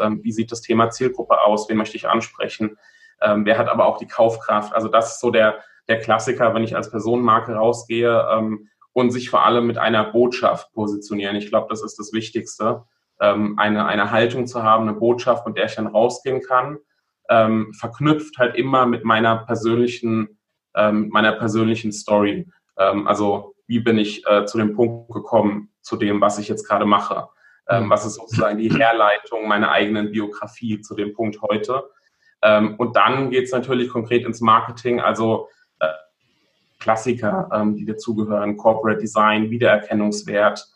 ähm, 0.00 0.20
wie 0.22 0.32
sieht 0.32 0.52
das 0.52 0.60
Thema 0.60 0.90
Zielgruppe 0.90 1.40
aus, 1.40 1.68
wen 1.68 1.76
möchte 1.76 1.96
ich 1.96 2.08
ansprechen, 2.08 2.78
ähm, 3.20 3.44
wer 3.44 3.58
hat 3.58 3.68
aber 3.68 3.86
auch 3.86 3.98
die 3.98 4.06
Kaufkraft, 4.06 4.72
also 4.72 4.88
das 4.88 5.14
ist 5.14 5.20
so 5.20 5.30
der, 5.30 5.60
der 5.88 5.98
Klassiker, 6.00 6.54
wenn 6.54 6.64
ich 6.64 6.76
als 6.76 6.90
Personenmarke 6.90 7.54
rausgehe 7.54 8.28
ähm, 8.30 8.68
und 8.92 9.10
sich 9.10 9.28
vor 9.28 9.44
allem 9.44 9.66
mit 9.66 9.76
einer 9.76 10.04
Botschaft 10.04 10.72
positionieren. 10.72 11.34
Ich 11.36 11.48
glaube, 11.48 11.66
das 11.68 11.82
ist 11.82 11.98
das 11.98 12.12
Wichtigste, 12.12 12.84
eine, 13.18 13.86
eine 13.86 14.10
Haltung 14.10 14.46
zu 14.46 14.64
haben, 14.64 14.88
eine 14.88 14.98
Botschaft, 14.98 15.46
mit 15.46 15.56
der 15.56 15.66
ich 15.66 15.76
dann 15.76 15.86
rausgehen 15.86 16.42
kann 16.42 16.78
ähm, 17.28 17.72
verknüpft 17.74 18.38
halt 18.38 18.56
immer 18.56 18.86
mit 18.86 19.04
meiner 19.04 19.38
persönlichen, 19.44 20.38
ähm, 20.74 21.08
meiner 21.10 21.32
persönlichen 21.32 21.92
Story. 21.92 22.46
Ähm, 22.78 23.06
also 23.06 23.54
wie 23.66 23.80
bin 23.80 23.98
ich 23.98 24.26
äh, 24.26 24.44
zu 24.44 24.58
dem 24.58 24.74
Punkt 24.74 25.12
gekommen, 25.12 25.70
zu 25.80 25.96
dem, 25.96 26.20
was 26.20 26.38
ich 26.38 26.48
jetzt 26.48 26.68
gerade 26.68 26.84
mache? 26.84 27.28
Ähm, 27.68 27.88
was 27.88 28.04
ist 28.04 28.14
sozusagen 28.14 28.58
die 28.58 28.70
Herleitung 28.70 29.48
meiner 29.48 29.70
eigenen 29.70 30.10
Biografie 30.12 30.80
zu 30.80 30.94
dem 30.94 31.14
Punkt 31.14 31.40
heute? 31.40 31.84
Ähm, 32.42 32.74
und 32.76 32.94
dann 32.94 33.30
geht 33.30 33.44
es 33.44 33.52
natürlich 33.52 33.88
konkret 33.88 34.26
ins 34.26 34.42
Marketing, 34.42 35.00
also 35.00 35.48
äh, 35.80 35.88
Klassiker, 36.78 37.48
ähm, 37.52 37.74
die 37.74 37.86
dazugehören, 37.86 38.58
Corporate 38.58 39.00
Design, 39.00 39.48
Wiedererkennungswert, 39.48 40.66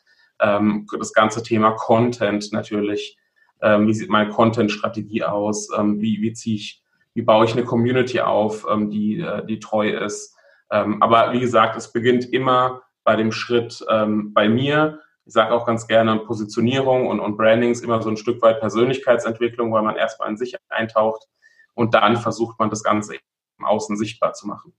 ähm, 0.40 0.86
das 0.98 1.12
ganze 1.12 1.42
Thema 1.42 1.72
Content 1.72 2.52
natürlich. 2.52 3.18
Ähm, 3.62 3.86
wie 3.86 3.94
sieht 3.94 4.10
meine 4.10 4.30
Content-Strategie 4.30 5.24
aus? 5.24 5.68
Ähm, 5.76 6.00
wie, 6.00 6.20
wie 6.20 6.32
ziehe 6.32 6.56
ich, 6.56 6.82
wie 7.14 7.22
baue 7.22 7.44
ich 7.44 7.52
eine 7.52 7.64
Community 7.64 8.20
auf, 8.20 8.66
ähm, 8.70 8.90
die, 8.90 9.20
äh, 9.20 9.44
die 9.46 9.58
treu 9.58 9.90
ist? 9.90 10.34
Aber 10.70 11.32
wie 11.32 11.40
gesagt, 11.40 11.76
es 11.76 11.92
beginnt 11.92 12.30
immer 12.30 12.82
bei 13.02 13.16
dem 13.16 13.32
Schritt 13.32 13.82
bei 13.88 14.50
mir. 14.50 15.00
Ich 15.24 15.32
sage 15.32 15.54
auch 15.54 15.64
ganz 15.64 15.86
gerne, 15.86 16.18
Positionierung 16.18 17.06
und, 17.06 17.20
und 17.20 17.38
Branding 17.38 17.70
ist 17.70 17.82
immer 17.82 18.02
so 18.02 18.10
ein 18.10 18.18
Stück 18.18 18.42
weit 18.42 18.60
Persönlichkeitsentwicklung, 18.60 19.72
weil 19.72 19.82
man 19.82 19.96
erstmal 19.96 20.28
in 20.28 20.36
sich 20.36 20.56
eintaucht 20.68 21.26
und 21.72 21.94
dann 21.94 22.18
versucht 22.18 22.58
man 22.58 22.68
das 22.68 22.82
Ganze 22.82 23.14
im 23.58 23.64
Außen 23.64 23.96
sichtbar 23.96 24.34
zu 24.34 24.46
machen. 24.46 24.74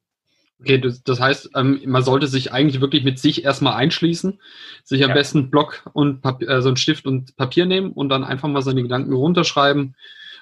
Okay, 0.62 0.78
das, 0.78 1.04
das 1.04 1.22
heißt, 1.22 1.52
ähm, 1.56 1.82
man 1.86 2.04
sollte 2.04 2.28
sich 2.28 2.52
eigentlich 2.52 2.82
wirklich 2.82 3.04
mit 3.04 3.18
sich 3.18 3.46
erstmal 3.46 3.76
einschließen, 3.76 4.40
sich 4.84 5.04
am 5.04 5.10
ja. 5.10 5.16
besten 5.16 5.50
Block 5.50 5.84
und 5.94 6.22
Papier, 6.22 6.50
äh, 6.50 6.62
so 6.62 6.68
einen 6.68 6.78
Stift 6.78 7.06
und 7.06 7.36
Papier 7.38 7.66
nehmen 7.66 7.92
und 7.92 8.10
dann 8.10 8.26
einfach 8.26 8.50
mal 8.50 8.62
seine 8.62 8.82
Gedanken 8.82 9.14
runterschreiben 9.14 9.96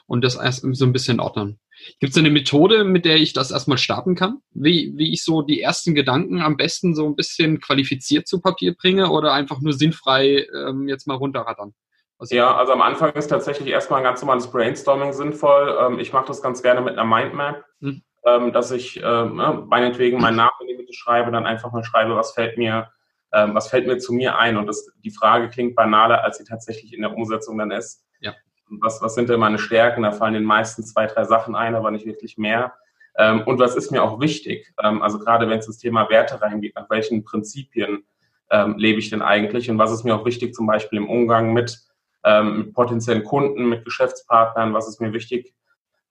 und 0.07 0.23
das 0.23 0.35
erst 0.35 0.65
so 0.71 0.85
ein 0.85 0.93
bisschen 0.93 1.19
ordnen. 1.19 1.59
Gibt 1.99 2.13
es 2.13 2.17
eine 2.17 2.31
Methode, 2.31 2.83
mit 2.83 3.05
der 3.05 3.17
ich 3.17 3.33
das 3.33 3.51
erstmal 3.51 3.77
starten 3.77 4.15
kann? 4.15 4.39
Wie, 4.51 4.93
wie 4.95 5.13
ich 5.13 5.23
so 5.23 5.43
die 5.43 5.61
ersten 5.61 5.93
Gedanken 5.93 6.41
am 6.41 6.57
besten 6.57 6.95
so 6.95 7.05
ein 7.05 7.15
bisschen 7.15 7.61
qualifiziert 7.61 8.27
zu 8.27 8.41
Papier 8.41 8.73
bringe 8.73 9.11
oder 9.11 9.33
einfach 9.33 9.61
nur 9.61 9.73
sinnfrei 9.73 10.47
ähm, 10.55 10.87
jetzt 10.87 11.05
mal 11.05 11.15
runterrattern? 11.15 11.75
Was 12.17 12.31
ja, 12.31 12.57
also 12.57 12.73
am 12.73 12.81
Anfang 12.81 13.11
ist 13.11 13.27
tatsächlich 13.27 13.67
erstmal 13.67 13.99
ein 13.99 14.03
ganz 14.03 14.21
normales 14.21 14.49
Brainstorming 14.49 15.13
sinnvoll. 15.13 15.77
Ähm, 15.79 15.99
ich 15.99 16.11
mache 16.13 16.25
das 16.25 16.41
ganz 16.41 16.63
gerne 16.63 16.81
mit 16.81 16.97
einer 16.97 17.05
Mindmap. 17.05 17.63
Hm 17.81 18.01
ähm, 18.27 18.51
dass 18.51 18.71
ich 18.71 18.97
ähm, 19.03 19.35
ne, 19.35 19.63
meinetwegen 19.67 20.19
meinen 20.19 20.37
Namen 20.37 20.51
in 20.61 20.67
die 20.67 20.75
Mitte 20.75 20.93
schreibe, 20.93 21.31
dann 21.31 21.45
einfach 21.45 21.71
mal 21.71 21.83
schreibe, 21.83 22.15
was 22.15 22.33
fällt 22.33 22.57
mir, 22.57 22.89
ähm, 23.31 23.55
was 23.55 23.69
fällt 23.69 23.87
mir 23.87 23.97
zu 23.97 24.13
mir 24.13 24.37
ein. 24.37 24.57
Und 24.57 24.67
das, 24.67 24.91
die 25.03 25.11
Frage 25.11 25.49
klingt 25.49 25.75
banaler, 25.75 26.23
als 26.23 26.37
sie 26.37 26.43
tatsächlich 26.43 26.93
in 26.93 27.01
der 27.01 27.13
Umsetzung 27.13 27.57
dann 27.57 27.71
ist. 27.71 28.05
Ja. 28.19 28.33
Was, 28.69 29.01
was 29.01 29.15
sind 29.15 29.29
denn 29.29 29.39
meine 29.39 29.59
Stärken? 29.59 30.03
Da 30.03 30.11
fallen 30.11 30.33
den 30.33 30.43
meisten 30.43 30.83
zwei, 30.83 31.07
drei 31.07 31.23
Sachen 31.23 31.55
ein, 31.55 31.75
aber 31.75 31.91
nicht 31.91 32.05
wirklich 32.05 32.37
mehr. 32.37 32.73
Ähm, 33.17 33.41
und 33.45 33.59
was 33.59 33.75
ist 33.75 33.91
mir 33.91 34.03
auch 34.03 34.19
wichtig? 34.19 34.73
Ähm, 34.83 35.01
also 35.01 35.19
gerade 35.19 35.49
wenn 35.49 35.59
es 35.59 35.67
ins 35.67 35.79
Thema 35.79 36.09
Werte 36.09 36.41
reingeht, 36.41 36.75
nach 36.75 36.89
welchen 36.89 37.23
Prinzipien 37.23 38.05
ähm, 38.51 38.75
lebe 38.77 38.99
ich 38.99 39.09
denn 39.09 39.21
eigentlich? 39.21 39.69
Und 39.69 39.77
was 39.77 39.91
ist 39.91 40.03
mir 40.03 40.15
auch 40.15 40.25
wichtig, 40.25 40.53
zum 40.53 40.67
Beispiel 40.67 40.97
im 40.97 41.09
Umgang 41.09 41.53
mit, 41.53 41.79
ähm, 42.23 42.57
mit 42.57 42.73
potenziellen 42.73 43.23
Kunden, 43.23 43.69
mit 43.69 43.85
Geschäftspartnern? 43.85 44.73
Was 44.73 44.87
ist 44.87 45.01
mir 45.01 45.13
wichtig, 45.13 45.53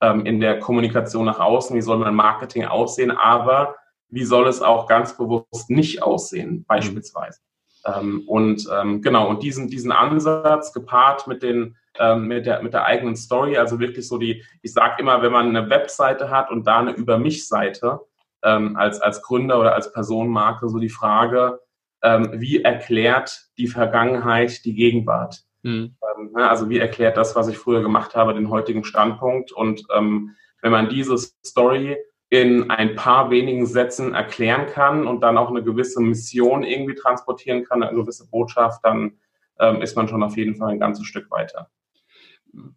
ähm, 0.01 0.27
in 0.27 0.41
der 0.41 0.59
Kommunikation 0.59 1.27
nach 1.27 1.41
außen, 1.41 1.77
wie 1.77 1.83
soll 1.83 1.99
mein 1.99 2.15
Marketing 2.15 2.65
aussehen, 2.65 3.11
aber 3.11 3.77
wie 4.09 4.25
soll 4.25 4.47
es 4.47 4.63
auch 4.63 4.87
ganz 4.87 5.17
bewusst 5.17 5.69
nicht 5.69 6.03
aussehen, 6.03 6.65
beispielsweise. 6.67 7.41
Mhm. 8.03 8.23
und 8.27 8.69
ähm, 8.75 9.01
genau, 9.01 9.29
und 9.29 9.45
diesen, 9.45 9.69
diesen 9.69 9.93
Ansatz 9.93 10.73
gepaart 10.73 11.29
mit 11.29 11.45
den 11.45 11.77
ähm, 11.99 12.27
mit, 12.27 12.47
der, 12.47 12.63
mit 12.63 12.73
der 12.75 12.85
eigenen 12.85 13.17
Story, 13.17 13.57
also 13.57 13.79
wirklich 13.79 14.07
so 14.07 14.19
die, 14.19 14.45
ich 14.63 14.73
sage 14.73 14.97
immer, 14.99 15.23
wenn 15.23 15.33
man 15.33 15.49
eine 15.49 15.71
Webseite 15.71 16.31
hat 16.31 16.51
und 16.51 16.67
da 16.67 16.79
eine 16.79 16.93
Über 16.93 17.19
mich-Seite 17.19 18.01
ähm, 18.43 18.77
als, 18.77 19.01
als 19.01 19.23
Gründer 19.23 19.61
oder 19.61 19.75
als 19.75 19.93
Personenmarke, 19.93 20.69
so 20.69 20.79
die 20.79 20.89
Frage, 20.89 21.61
ähm, 22.03 22.31
wie 22.35 22.63
erklärt 22.63 23.49
die 23.59 23.69
Vergangenheit 23.69 24.65
die 24.65 24.75
Gegenwart? 24.75 25.45
Mhm. 25.67 25.97
Ähm, 26.17 26.31
ne, 26.33 26.49
also 26.49 26.71
wie 26.71 26.79
erklärt 26.79 27.17
das, 27.17 27.35
was 27.35 27.49
ich 27.49 27.59
früher 27.59 27.83
gemacht 27.83 28.15
habe, 28.15 28.35
den 28.35 28.51
heutigen 28.51 28.85
Standpunkt? 28.85 29.51
Und 29.51 29.83
ähm, 29.93 30.37
wenn 30.63 30.71
man 30.71 30.89
diese 30.89 31.19
Story 31.19 31.97
in 32.29 32.71
ein 32.71 32.95
paar 32.95 33.31
wenigen 33.31 33.67
Sätzen 33.67 34.15
erklären 34.15 34.67
kann 34.67 35.09
und 35.09 35.23
dann 35.23 35.37
auch 35.37 35.51
eine 35.51 35.65
gewisse 35.65 36.01
Mission 36.01 36.63
irgendwie 36.63 36.95
transportieren 36.95 37.65
kann, 37.65 37.83
eine 37.83 37.97
gewisse 37.97 38.29
Botschaft, 38.31 38.85
dann 38.85 39.19
ähm, 39.59 39.83
ist 39.83 39.97
man 39.97 40.07
schon 40.07 40.23
auf 40.23 40.37
jeden 40.37 40.55
Fall 40.55 40.71
ein 40.71 40.81
ganzes 40.81 41.07
Stück 41.07 41.31
weiter 41.33 41.69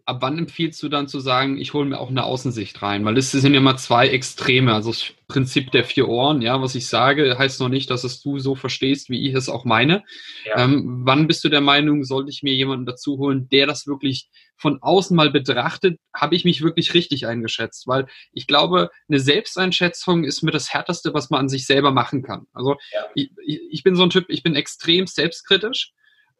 ab 0.05 0.17
wann 0.21 0.37
empfiehlst 0.37 0.81
du 0.83 0.89
dann 0.89 1.07
zu 1.07 1.19
sagen, 1.19 1.57
ich 1.57 1.73
hole 1.73 1.85
mir 1.85 1.99
auch 1.99 2.09
eine 2.09 2.23
Außensicht 2.23 2.81
rein? 2.81 3.05
Weil 3.05 3.17
es 3.17 3.31
sind 3.31 3.53
ja 3.53 3.59
immer 3.59 3.77
zwei 3.77 4.07
Extreme. 4.07 4.73
Also 4.73 4.91
das 4.91 5.13
Prinzip 5.27 5.71
der 5.71 5.83
vier 5.83 6.07
Ohren, 6.07 6.41
ja, 6.41 6.61
was 6.61 6.75
ich 6.75 6.87
sage, 6.87 7.37
heißt 7.37 7.59
noch 7.59 7.69
nicht, 7.69 7.89
dass 7.89 8.03
es 8.03 8.21
du 8.21 8.39
so 8.39 8.55
verstehst, 8.55 9.09
wie 9.09 9.27
ich 9.27 9.35
es 9.35 9.49
auch 9.49 9.65
meine. 9.65 10.03
Ja. 10.45 10.63
Ähm, 10.63 11.01
wann 11.05 11.27
bist 11.27 11.43
du 11.43 11.49
der 11.49 11.61
Meinung, 11.61 12.03
sollte 12.03 12.29
ich 12.29 12.43
mir 12.43 12.53
jemanden 12.53 12.85
dazu 12.85 13.17
holen, 13.17 13.47
der 13.49 13.67
das 13.67 13.87
wirklich 13.87 14.29
von 14.57 14.81
außen 14.81 15.15
mal 15.15 15.29
betrachtet? 15.29 15.99
Habe 16.13 16.35
ich 16.35 16.45
mich 16.45 16.61
wirklich 16.61 16.93
richtig 16.93 17.27
eingeschätzt? 17.27 17.87
Weil 17.87 18.07
ich 18.33 18.47
glaube, 18.47 18.89
eine 19.07 19.19
Selbsteinschätzung 19.19 20.23
ist 20.23 20.41
mir 20.41 20.51
das 20.51 20.73
Härteste, 20.73 21.13
was 21.13 21.29
man 21.29 21.41
an 21.41 21.49
sich 21.49 21.65
selber 21.65 21.91
machen 21.91 22.23
kann. 22.23 22.45
Also 22.53 22.75
ja. 22.91 23.05
ich, 23.15 23.31
ich 23.45 23.83
bin 23.83 23.95
so 23.95 24.03
ein 24.03 24.09
Typ, 24.09 24.25
ich 24.29 24.43
bin 24.43 24.55
extrem 24.55 25.07
selbstkritisch 25.07 25.93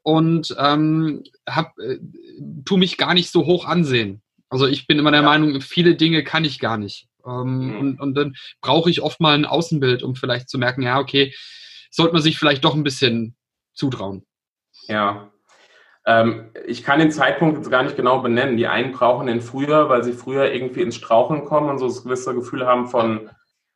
und 0.03 0.56
ähm, 0.58 1.24
hab, 1.48 1.77
äh, 1.79 2.00
tu 2.65 2.77
mich 2.77 2.98
gar 2.98 3.13
nicht 3.13 3.32
so 3.32 3.46
hoch 3.46 3.65
ansehen. 3.65 4.22
Also 4.50 4.65
ich 4.65 4.88
bin 4.88 4.98
immer 5.00 5.12
der 5.12 5.22
ja. 5.22 5.27
Meinung, 5.27 5.62
viele 5.62 5.96
Dinge 5.96 6.24
kann 6.24 6.46
ich 6.46 6.60
gar 6.60 6.77
nicht. 6.77 7.08
Ähm, 7.25 7.68
mhm. 7.68 7.79
und, 7.79 8.01
und 8.01 8.15
dann 8.15 8.36
brauche 8.62 8.89
ich 8.89 9.01
oft 9.01 9.20
mal 9.20 9.36
ein 9.36 9.46
Außenbild, 9.46 10.03
um 10.03 10.15
vielleicht 10.15 10.50
zu 10.50 10.58
merken, 10.58 10.82
ja, 10.82 11.00
okay, 11.00 11.34
sollte 11.91 12.13
man 12.13 12.22
sich 12.22 12.38
vielleicht 12.38 12.63
doch 12.63 12.75
ein 12.75 12.84
bisschen 12.84 13.36
zutrauen. 13.74 14.25
Ja. 14.88 15.32
Ähm, 16.06 16.51
ich 16.65 16.84
kann 16.84 17.00
den 17.00 17.12
Zeitpunkt 17.12 17.58
jetzt 17.58 17.70
gar 17.70 17.84
nicht 17.84 17.96
genau 17.96 18.20
benennen. 18.20 18.58
Die 18.58 18.68
einen 18.68 18.94
brauchen 18.94 19.27
den 19.27 19.41
früher, 19.41 19.89
weil 19.89 20.03
sie 20.03 20.13
früher 20.13 20.51
irgendwie 20.51 20.82
ins 20.82 20.96
Straucheln 20.96 21.46
kommen 21.46 21.70
und 21.70 21.77
so 21.79 21.88
das 21.88 22.03
gewisse 22.03 22.34
Gefühl 22.34 22.65
haben 22.65 22.88
von 22.88 23.29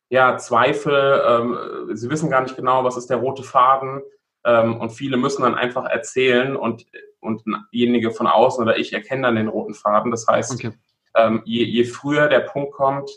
ja, 0.09 0.37
Zweifel. 0.37 1.21
Ähm, 1.27 1.95
sie 1.95 2.09
wissen 2.09 2.29
gar 2.29 2.41
nicht 2.41 2.55
genau, 2.55 2.83
was 2.83 2.97
ist 2.97 3.09
der 3.09 3.17
rote 3.17 3.43
Faden. 3.43 4.01
Ähm, 4.45 4.79
und 4.79 4.91
viele 4.91 5.17
müssen 5.17 5.43
dann 5.43 5.55
einfach 5.55 5.85
erzählen 5.85 6.55
und, 6.55 6.85
und 7.19 7.43
diejenige 7.73 8.11
von 8.11 8.27
außen 8.27 8.61
oder 8.61 8.77
ich 8.77 8.93
erkenne 8.93 9.23
dann 9.23 9.35
den 9.35 9.47
roten 9.47 9.73
Faden. 9.73 10.11
Das 10.11 10.27
heißt, 10.27 10.53
okay. 10.53 10.73
ähm, 11.15 11.41
je, 11.45 11.63
je 11.63 11.85
früher 11.85 12.27
der 12.27 12.41
Punkt 12.41 12.73
kommt, 12.73 13.09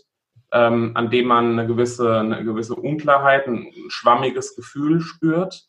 ähm, 0.52 0.92
an 0.94 1.10
dem 1.10 1.26
man 1.26 1.58
eine 1.58 1.66
gewisse, 1.66 2.20
eine 2.20 2.44
gewisse 2.44 2.74
Unklarheit, 2.74 3.46
ein 3.46 3.72
schwammiges 3.88 4.54
Gefühl 4.54 5.00
spürt, 5.00 5.66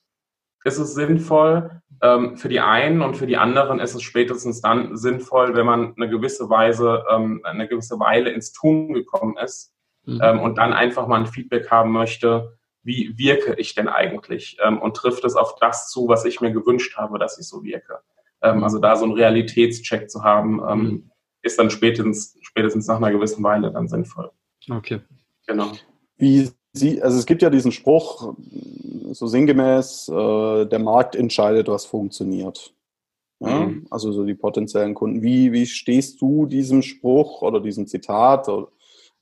ist 0.63 0.77
es 0.77 0.93
sinnvoll. 0.93 1.81
Ähm, 2.01 2.37
für 2.37 2.49
die 2.49 2.59
einen 2.59 3.01
und 3.01 3.17
für 3.17 3.25
die 3.25 3.37
anderen 3.37 3.79
ist 3.79 3.95
es 3.95 4.03
spätestens 4.03 4.61
dann 4.61 4.95
sinnvoll, 4.95 5.55
wenn 5.55 5.65
man 5.65 5.95
eine 5.95 6.09
gewisse 6.09 6.49
Weise, 6.49 7.03
ähm, 7.11 7.41
eine 7.43 7.67
gewisse 7.67 7.99
Weile 7.99 8.29
ins 8.29 8.51
Tun 8.51 8.93
gekommen 8.93 9.35
ist 9.37 9.73
mhm. 10.05 10.19
ähm, 10.21 10.39
und 10.41 10.59
dann 10.59 10.73
einfach 10.73 11.07
mal 11.07 11.19
ein 11.19 11.25
Feedback 11.25 11.71
haben 11.71 11.91
möchte, 11.91 12.57
wie 12.87 13.17
wirke 13.17 13.53
ich 13.55 13.75
denn 13.75 13.89
eigentlich 13.89 14.57
ähm, 14.63 14.81
und 14.81 14.95
trifft 14.95 15.25
es 15.25 15.35
auf 15.35 15.55
das 15.55 15.89
zu, 15.89 16.07
was 16.07 16.23
ich 16.23 16.39
mir 16.39 16.51
gewünscht 16.51 16.95
habe, 16.97 17.19
dass 17.19 17.37
ich 17.37 17.45
so 17.45 17.63
wirke. 17.63 17.99
Ähm, 18.41 18.63
also 18.63 18.79
da 18.79 18.95
so 18.95 19.03
einen 19.03 19.13
Realitätscheck 19.13 20.09
zu 20.09 20.23
haben, 20.23 20.61
ähm, 20.67 20.81
mhm. 20.81 21.11
ist 21.41 21.59
dann 21.59 21.69
spätestens, 21.69 22.37
spätestens 22.41 22.87
nach 22.87 22.97
einer 22.97 23.11
gewissen 23.11 23.43
Weile 23.43 23.71
dann 23.71 23.89
sinnvoll. 23.89 24.31
Okay. 24.69 25.01
Genau. 25.45 25.71
Wie 26.17 26.49
Sie, 26.73 27.01
also 27.01 27.17
es 27.17 27.25
gibt 27.25 27.41
ja 27.41 27.49
diesen 27.49 27.71
Spruch, 27.71 28.35
so 29.11 29.27
sinngemäß, 29.27 30.09
äh, 30.09 30.65
der 30.65 30.79
Markt 30.79 31.15
entscheidet, 31.15 31.67
was 31.67 31.85
funktioniert. 31.85 32.73
Ja? 33.39 33.65
Mhm. 33.65 33.87
Also 33.89 34.11
so 34.11 34.23
die 34.23 34.35
potenziellen 34.35 34.93
Kunden. 34.93 35.21
Wie, 35.21 35.51
wie 35.51 35.65
stehst 35.65 36.21
du 36.21 36.45
diesem 36.45 36.83
Spruch 36.83 37.41
oder 37.41 37.59
diesem 37.59 37.87
Zitat 37.87 38.47
oder, 38.47 38.67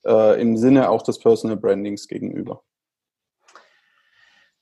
äh, 0.05 0.41
im 0.41 0.57
Sinne 0.57 0.89
auch 0.89 1.01
des 1.01 1.17
Personal 1.17 1.57
Brandings 1.57 2.07
gegenüber? 2.07 2.61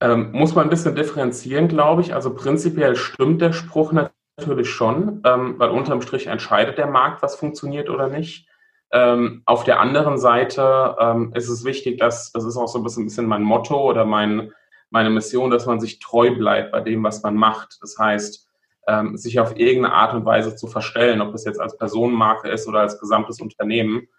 Ähm, 0.04 0.34
muss 0.34 0.54
man 0.54 0.66
ein 0.66 0.70
bisschen 0.70 0.96
differenzieren, 0.96 1.70
glaube 1.70 2.02
ich. 2.02 2.14
Also 2.14 2.36
prinzipiell 2.36 2.98
stimmt 2.98 3.42
der 3.42 3.54
Spruch 3.54 3.94
natürlich 3.94 4.70
schon, 4.70 5.22
ähm, 5.26 5.56
weil 5.58 5.70
unterm 5.70 6.02
Strich 6.02 6.28
entscheidet 6.28 6.78
der 6.78 6.88
Markt, 6.88 7.24
was 7.24 7.38
funktioniert 7.38 7.90
oder 7.90 8.10
nicht. 8.10 8.46
Ähm, 8.92 9.44
auf 9.46 9.64
der 9.64 9.80
anderen 9.80 10.18
Seite 10.18 10.98
ähm, 11.00 11.32
ist 11.36 11.48
es 11.48 11.64
wichtig, 11.64 12.00
dass, 12.00 12.34
das 12.34 12.44
ist 12.44 12.58
auch 12.58 12.68
so 12.68 12.80
ein 12.80 12.84
bisschen, 12.84 13.04
ein 13.04 13.06
bisschen 13.06 13.28
mein 13.28 13.44
Motto 13.44 13.82
oder 13.82 14.04
mein, 14.04 14.52
meine 14.90 15.10
Mission, 15.10 15.50
dass 15.50 15.68
man 15.68 15.80
sich 15.80 16.00
treu 16.00 16.36
bleibt 16.36 16.74
bei 16.74 16.82
dem, 16.82 17.02
was 17.02 17.24
man 17.24 17.38
macht. 17.38 17.78
Das 17.82 17.98
heißt, 17.98 18.50
ähm, 18.90 19.16
sich 19.16 19.40
auf 19.40 19.58
irgendeine 19.58 19.96
Art 19.96 20.14
und 20.14 20.26
Weise 20.26 20.58
zu 20.58 20.68
verstellen, 20.68 21.22
ob 21.22 21.32
das 21.32 21.46
jetzt 21.46 21.62
als 21.62 21.78
Personenmarke 21.78 22.50
ist 22.50 22.68
oder 22.68 22.82
als 22.82 23.00
gesamtes 23.00 23.40
Unternehmen, 23.40 24.10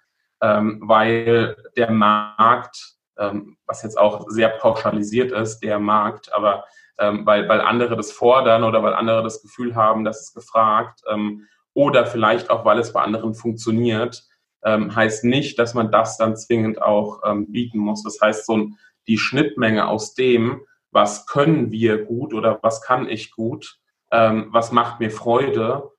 ähm, 0.40 0.80
weil 0.82 1.56
der 1.76 1.90
Markt 1.90 2.93
ähm, 3.18 3.56
was 3.66 3.82
jetzt 3.82 3.98
auch 3.98 4.28
sehr 4.28 4.48
pauschalisiert 4.48 5.32
ist, 5.32 5.60
der 5.60 5.78
Markt, 5.78 6.32
aber 6.32 6.64
ähm, 6.98 7.26
weil, 7.26 7.48
weil 7.48 7.60
andere 7.60 7.96
das 7.96 8.12
fordern 8.12 8.64
oder 8.64 8.82
weil 8.82 8.94
andere 8.94 9.22
das 9.22 9.42
Gefühl 9.42 9.74
haben, 9.74 10.04
dass 10.04 10.20
es 10.20 10.34
gefragt 10.34 11.02
ähm, 11.10 11.46
oder 11.72 12.06
vielleicht 12.06 12.50
auch, 12.50 12.64
weil 12.64 12.78
es 12.78 12.92
bei 12.92 13.02
anderen 13.02 13.34
funktioniert, 13.34 14.24
ähm, 14.64 14.94
heißt 14.94 15.24
nicht, 15.24 15.58
dass 15.58 15.74
man 15.74 15.90
das 15.90 16.16
dann 16.16 16.36
zwingend 16.36 16.80
auch 16.80 17.20
ähm, 17.24 17.50
bieten 17.50 17.78
muss. 17.78 18.02
Das 18.02 18.20
heißt, 18.20 18.46
so 18.46 18.68
die 19.08 19.18
Schnittmenge 19.18 19.88
aus 19.88 20.14
dem, 20.14 20.62
was 20.90 21.26
können 21.26 21.72
wir 21.72 22.04
gut 22.04 22.32
oder 22.32 22.60
was 22.62 22.80
kann 22.80 23.08
ich 23.08 23.32
gut, 23.32 23.78
ähm, 24.12 24.48
was 24.50 24.70
macht 24.70 25.00
mir 25.00 25.10
Freude 25.10 25.90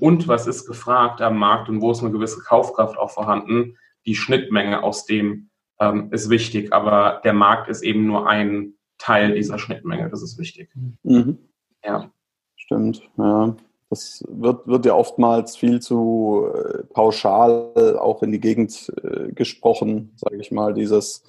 und 0.00 0.26
was 0.28 0.46
ist 0.46 0.66
gefragt 0.66 1.20
am 1.20 1.36
Markt 1.36 1.68
und 1.68 1.82
wo 1.82 1.90
ist 1.90 2.00
eine 2.00 2.10
gewisse 2.10 2.40
Kaufkraft 2.40 2.96
auch 2.96 3.10
vorhanden, 3.10 3.76
die 4.06 4.14
Schnittmenge 4.14 4.82
aus 4.82 5.04
dem 5.04 5.47
ähm, 5.80 6.08
ist 6.12 6.30
wichtig, 6.30 6.72
aber 6.72 7.20
der 7.24 7.32
Markt 7.32 7.68
ist 7.68 7.82
eben 7.82 8.06
nur 8.06 8.28
ein 8.28 8.74
Teil 8.98 9.34
dieser 9.34 9.58
Schnittmenge, 9.58 10.10
das 10.10 10.22
ist 10.22 10.38
wichtig. 10.38 10.70
Mhm. 11.02 11.38
Ja. 11.84 12.10
Stimmt, 12.56 13.02
ja. 13.16 13.56
Das 13.90 14.22
wird, 14.28 14.66
wird 14.66 14.84
ja 14.84 14.94
oftmals 14.94 15.56
viel 15.56 15.80
zu 15.80 16.46
äh, 16.54 16.82
pauschal 16.92 17.96
auch 17.98 18.22
in 18.22 18.32
die 18.32 18.40
Gegend 18.40 18.92
äh, 19.02 19.32
gesprochen, 19.32 20.12
sage 20.16 20.36
ich 20.38 20.50
mal, 20.50 20.74
dieses, 20.74 21.22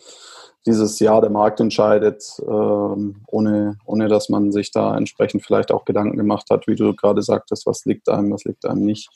dieses 0.65 0.99
Jahr 0.99 1.21
der 1.21 1.29
Markt 1.29 1.61
entscheidet, 1.61 2.41
ähm, 2.45 3.21
ohne, 3.27 3.77
ohne 3.85 4.09
dass 4.09 4.27
man 4.27 4.51
sich 4.51 4.71
da 4.71 4.97
entsprechend 4.97 5.45
vielleicht 5.45 5.71
auch 5.71 5.85
Gedanken 5.85 6.17
gemacht 6.17 6.47
hat, 6.49 6.67
wie 6.67 6.75
du 6.75 6.93
gerade 6.93 7.21
sagtest, 7.21 7.65
was 7.65 7.85
liegt 7.85 8.09
einem, 8.09 8.31
was 8.31 8.43
liegt 8.43 8.65
einem 8.65 8.83
nicht. 8.83 9.09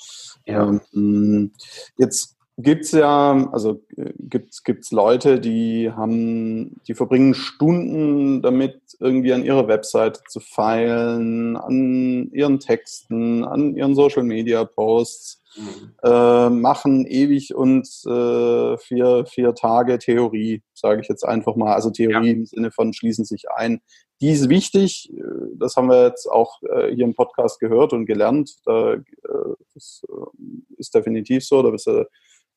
Ja. 0.45 0.79
Ähm, 0.93 1.51
jetzt 1.97 2.32
Gibt's 2.57 2.91
ja, 2.91 3.49
also 3.51 3.81
äh, 3.97 4.13
gibt's 4.19 4.63
gibt's 4.63 4.91
Leute, 4.91 5.39
die 5.39 5.91
haben, 5.91 6.79
die 6.87 6.93
verbringen 6.93 7.33
Stunden 7.33 8.43
damit, 8.43 8.79
irgendwie 8.99 9.33
an 9.33 9.43
ihrer 9.43 9.67
Webseite 9.67 10.21
zu 10.29 10.39
feilen, 10.39 11.57
an 11.57 12.29
ihren 12.31 12.59
Texten, 12.59 13.43
an 13.43 13.75
ihren 13.75 13.95
Social 13.95 14.21
Media 14.21 14.65
Posts, 14.65 15.41
mhm. 15.57 15.93
äh, 16.03 16.49
machen 16.51 17.07
ewig 17.07 17.55
und 17.55 17.87
äh, 18.05 18.77
vier, 18.77 19.25
vier 19.25 19.55
Tage 19.55 19.97
Theorie, 19.97 20.61
sage 20.75 21.01
ich 21.01 21.07
jetzt 21.07 21.23
einfach 21.23 21.55
mal. 21.55 21.73
Also 21.73 21.89
Theorie 21.89 22.27
ja. 22.27 22.33
im 22.33 22.45
Sinne 22.45 22.69
von 22.69 22.93
schließen 22.93 23.25
sich 23.25 23.49
ein. 23.49 23.81
Die 24.21 24.29
ist 24.29 24.47
wichtig, 24.47 25.11
äh, 25.11 25.23
das 25.55 25.75
haben 25.75 25.89
wir 25.89 26.05
jetzt 26.05 26.27
auch 26.27 26.61
äh, 26.61 26.93
hier 26.93 27.05
im 27.05 27.15
Podcast 27.15 27.59
gehört 27.59 27.93
und 27.93 28.05
gelernt. 28.05 28.51
Da, 28.63 28.97
das 29.73 30.03
ist 30.77 30.93
definitiv 30.93 31.43
so, 31.43 31.63
da 31.63 31.71
bist 31.71 31.87
du 31.87 32.05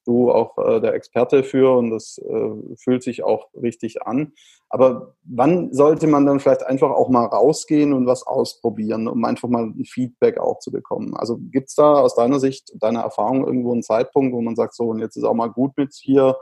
du 0.06 0.30
auch 0.30 0.56
äh, 0.58 0.80
der 0.80 0.94
Experte 0.94 1.42
für 1.42 1.76
und 1.76 1.90
das 1.90 2.18
äh, 2.18 2.76
fühlt 2.76 3.02
sich 3.02 3.24
auch 3.24 3.48
richtig 3.54 4.02
an. 4.02 4.32
Aber 4.68 5.14
wann 5.24 5.72
sollte 5.72 6.06
man 6.06 6.26
dann 6.26 6.40
vielleicht 6.40 6.64
einfach 6.64 6.90
auch 6.90 7.08
mal 7.08 7.26
rausgehen 7.26 7.92
und 7.92 8.06
was 8.06 8.26
ausprobieren, 8.26 9.08
um 9.08 9.24
einfach 9.24 9.48
mal 9.48 9.64
ein 9.64 9.84
Feedback 9.84 10.38
auch 10.38 10.58
zu 10.58 10.70
bekommen? 10.70 11.14
Also 11.14 11.38
gibt 11.38 11.68
es 11.68 11.74
da 11.74 11.94
aus 11.94 12.14
deiner 12.14 12.40
Sicht, 12.40 12.72
deiner 12.74 13.00
Erfahrung 13.00 13.46
irgendwo 13.46 13.72
einen 13.72 13.82
Zeitpunkt, 13.82 14.34
wo 14.34 14.40
man 14.40 14.56
sagt, 14.56 14.74
so 14.74 14.84
und 14.84 15.00
jetzt 15.00 15.16
ist 15.16 15.24
auch 15.24 15.34
mal 15.34 15.50
gut 15.50 15.76
mit 15.76 15.92
hier 15.94 16.36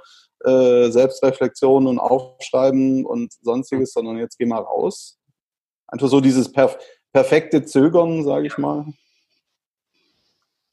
äh, 0.45 0.91
Selbstreflexion 0.91 1.87
und 1.87 1.99
Aufschreiben 1.99 3.05
und 3.05 3.33
sonstiges, 3.43 3.93
sondern 3.93 4.19
jetzt 4.19 4.39
geh 4.39 4.47
mal 4.47 4.63
raus? 4.63 5.19
Einfach 5.87 6.09
so 6.09 6.21
dieses 6.21 6.51
perf 6.51 6.79
perfekte 7.13 7.65
Zögern, 7.65 8.25
sage 8.25 8.49
ich 8.49 8.59
mal. 8.59 8.87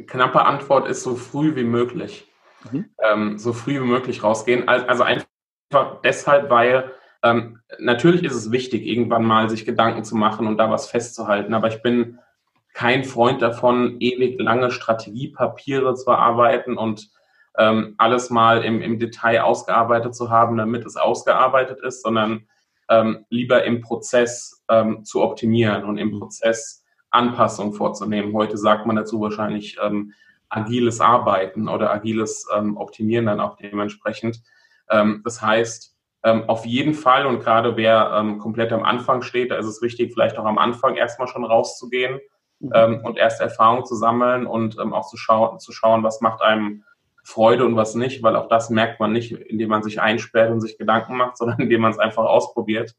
Knappe 0.07 0.43
Antwort 0.43 0.88
ist 0.88 1.03
so 1.03 1.15
früh 1.15 1.55
wie 1.55 1.63
möglich 1.63 2.30
mhm. 2.72 2.86
ähm, 3.03 3.38
so 3.38 3.53
früh 3.53 3.75
wie 3.75 3.86
möglich 3.86 4.24
rausgehen. 4.24 4.68
Also 4.68 5.03
einfach 5.03 5.27
deshalb, 6.03 6.50
weil 6.50 6.91
ähm, 7.24 7.60
natürlich 7.80 8.24
ist 8.24 8.36
es 8.36 8.51
wichtig, 8.51 8.86
irgendwann 8.86 9.24
mal 9.24 9.50
sich 9.50 9.65
Gedanken 9.65 10.03
zu 10.03 10.15
machen 10.15 10.48
und 10.48 10.58
da 10.58 10.70
was 10.70 10.89
festzuhalten. 10.89 11.53
Aber 11.53 11.68
ich 11.68 11.82
bin 11.82 12.20
kein 12.74 13.03
Freund 13.03 13.41
davon, 13.41 13.98
ewig 14.00 14.39
lange 14.39 14.72
Strategiepapiere 14.72 15.94
zu 15.96 16.10
erarbeiten 16.10 16.77
und 16.77 17.10
ähm, 17.58 17.96
alles 17.98 18.30
mal 18.30 18.63
im, 18.63 18.82
im 18.82 18.98
Detail 18.98 19.41
ausgearbeitet 19.41 20.15
zu 20.15 20.30
haben, 20.30 20.58
damit 20.58 20.86
es 20.86 20.96
ausgearbeitet 20.96 21.82
ist, 21.82 22.01
sondern 22.01 22.48
ähm, 22.89 23.25
lieber 23.30 23.63
im 23.65 23.82
Prozess 23.82 24.63
ähm, 24.70 25.03
zu 25.03 25.22
optimieren 25.22 25.84
und 25.84 25.98
im 25.98 26.12
mhm. 26.12 26.20
Prozess 26.20 26.86
Anpassungen 27.10 27.74
vorzunehmen. 27.74 28.34
Heute 28.34 28.58
sagt 28.58 28.86
man 28.86 28.96
dazu 28.96 29.20
wahrscheinlich 29.20 29.77
ähm, 29.82 30.13
agiles 30.51 31.00
Arbeiten 31.00 31.67
oder 31.67 31.91
agiles 31.91 32.46
ähm, 32.55 32.77
Optimieren 32.77 33.25
dann 33.25 33.39
auch 33.39 33.55
dementsprechend. 33.55 34.41
Ähm, 34.89 35.22
das 35.24 35.41
heißt, 35.41 35.96
ähm, 36.24 36.43
auf 36.48 36.65
jeden 36.65 36.93
Fall 36.93 37.25
und 37.25 37.39
gerade 37.39 37.77
wer 37.77 38.12
ähm, 38.20 38.38
komplett 38.38 38.72
am 38.74 38.84
Anfang 38.84 39.21
steht, 39.23 39.49
da 39.49 39.56
ist 39.56 39.65
es 39.65 39.82
wichtig, 39.82 40.13
vielleicht 40.13 40.38
auch 40.38 40.45
am 40.45 40.58
Anfang 40.58 40.95
erstmal 40.95 41.28
schon 41.28 41.45
rauszugehen 41.45 42.19
mhm. 42.60 42.71
ähm, 42.75 43.02
und 43.06 43.17
erst 43.17 43.41
Erfahrung 43.41 43.86
zu 43.86 43.95
sammeln 43.95 44.45
und 44.45 44.78
ähm, 44.78 44.93
auch 44.93 45.08
zu, 45.08 45.17
schau 45.17 45.58
zu 45.58 45.71
schauen, 45.71 46.04
was 46.04 46.21
macht 46.21 46.41
einem 46.41 46.84
Freude 47.23 47.65
und 47.65 47.75
was 47.75 47.95
nicht, 47.95 48.21
weil 48.21 48.36
auch 48.36 48.49
das 48.49 48.69
merkt 48.69 48.99
man 48.99 49.13
nicht, 49.13 49.32
indem 49.32 49.69
man 49.69 49.84
sich 49.84 50.02
einsperrt 50.02 50.52
und 50.52 50.60
sich 50.60 50.78
Gedanken 50.78 51.15
macht, 51.15 51.38
sondern 51.39 51.60
indem 51.60 51.82
man 51.82 51.91
es 51.91 51.99
einfach 51.99 52.25
ausprobiert. 52.25 52.95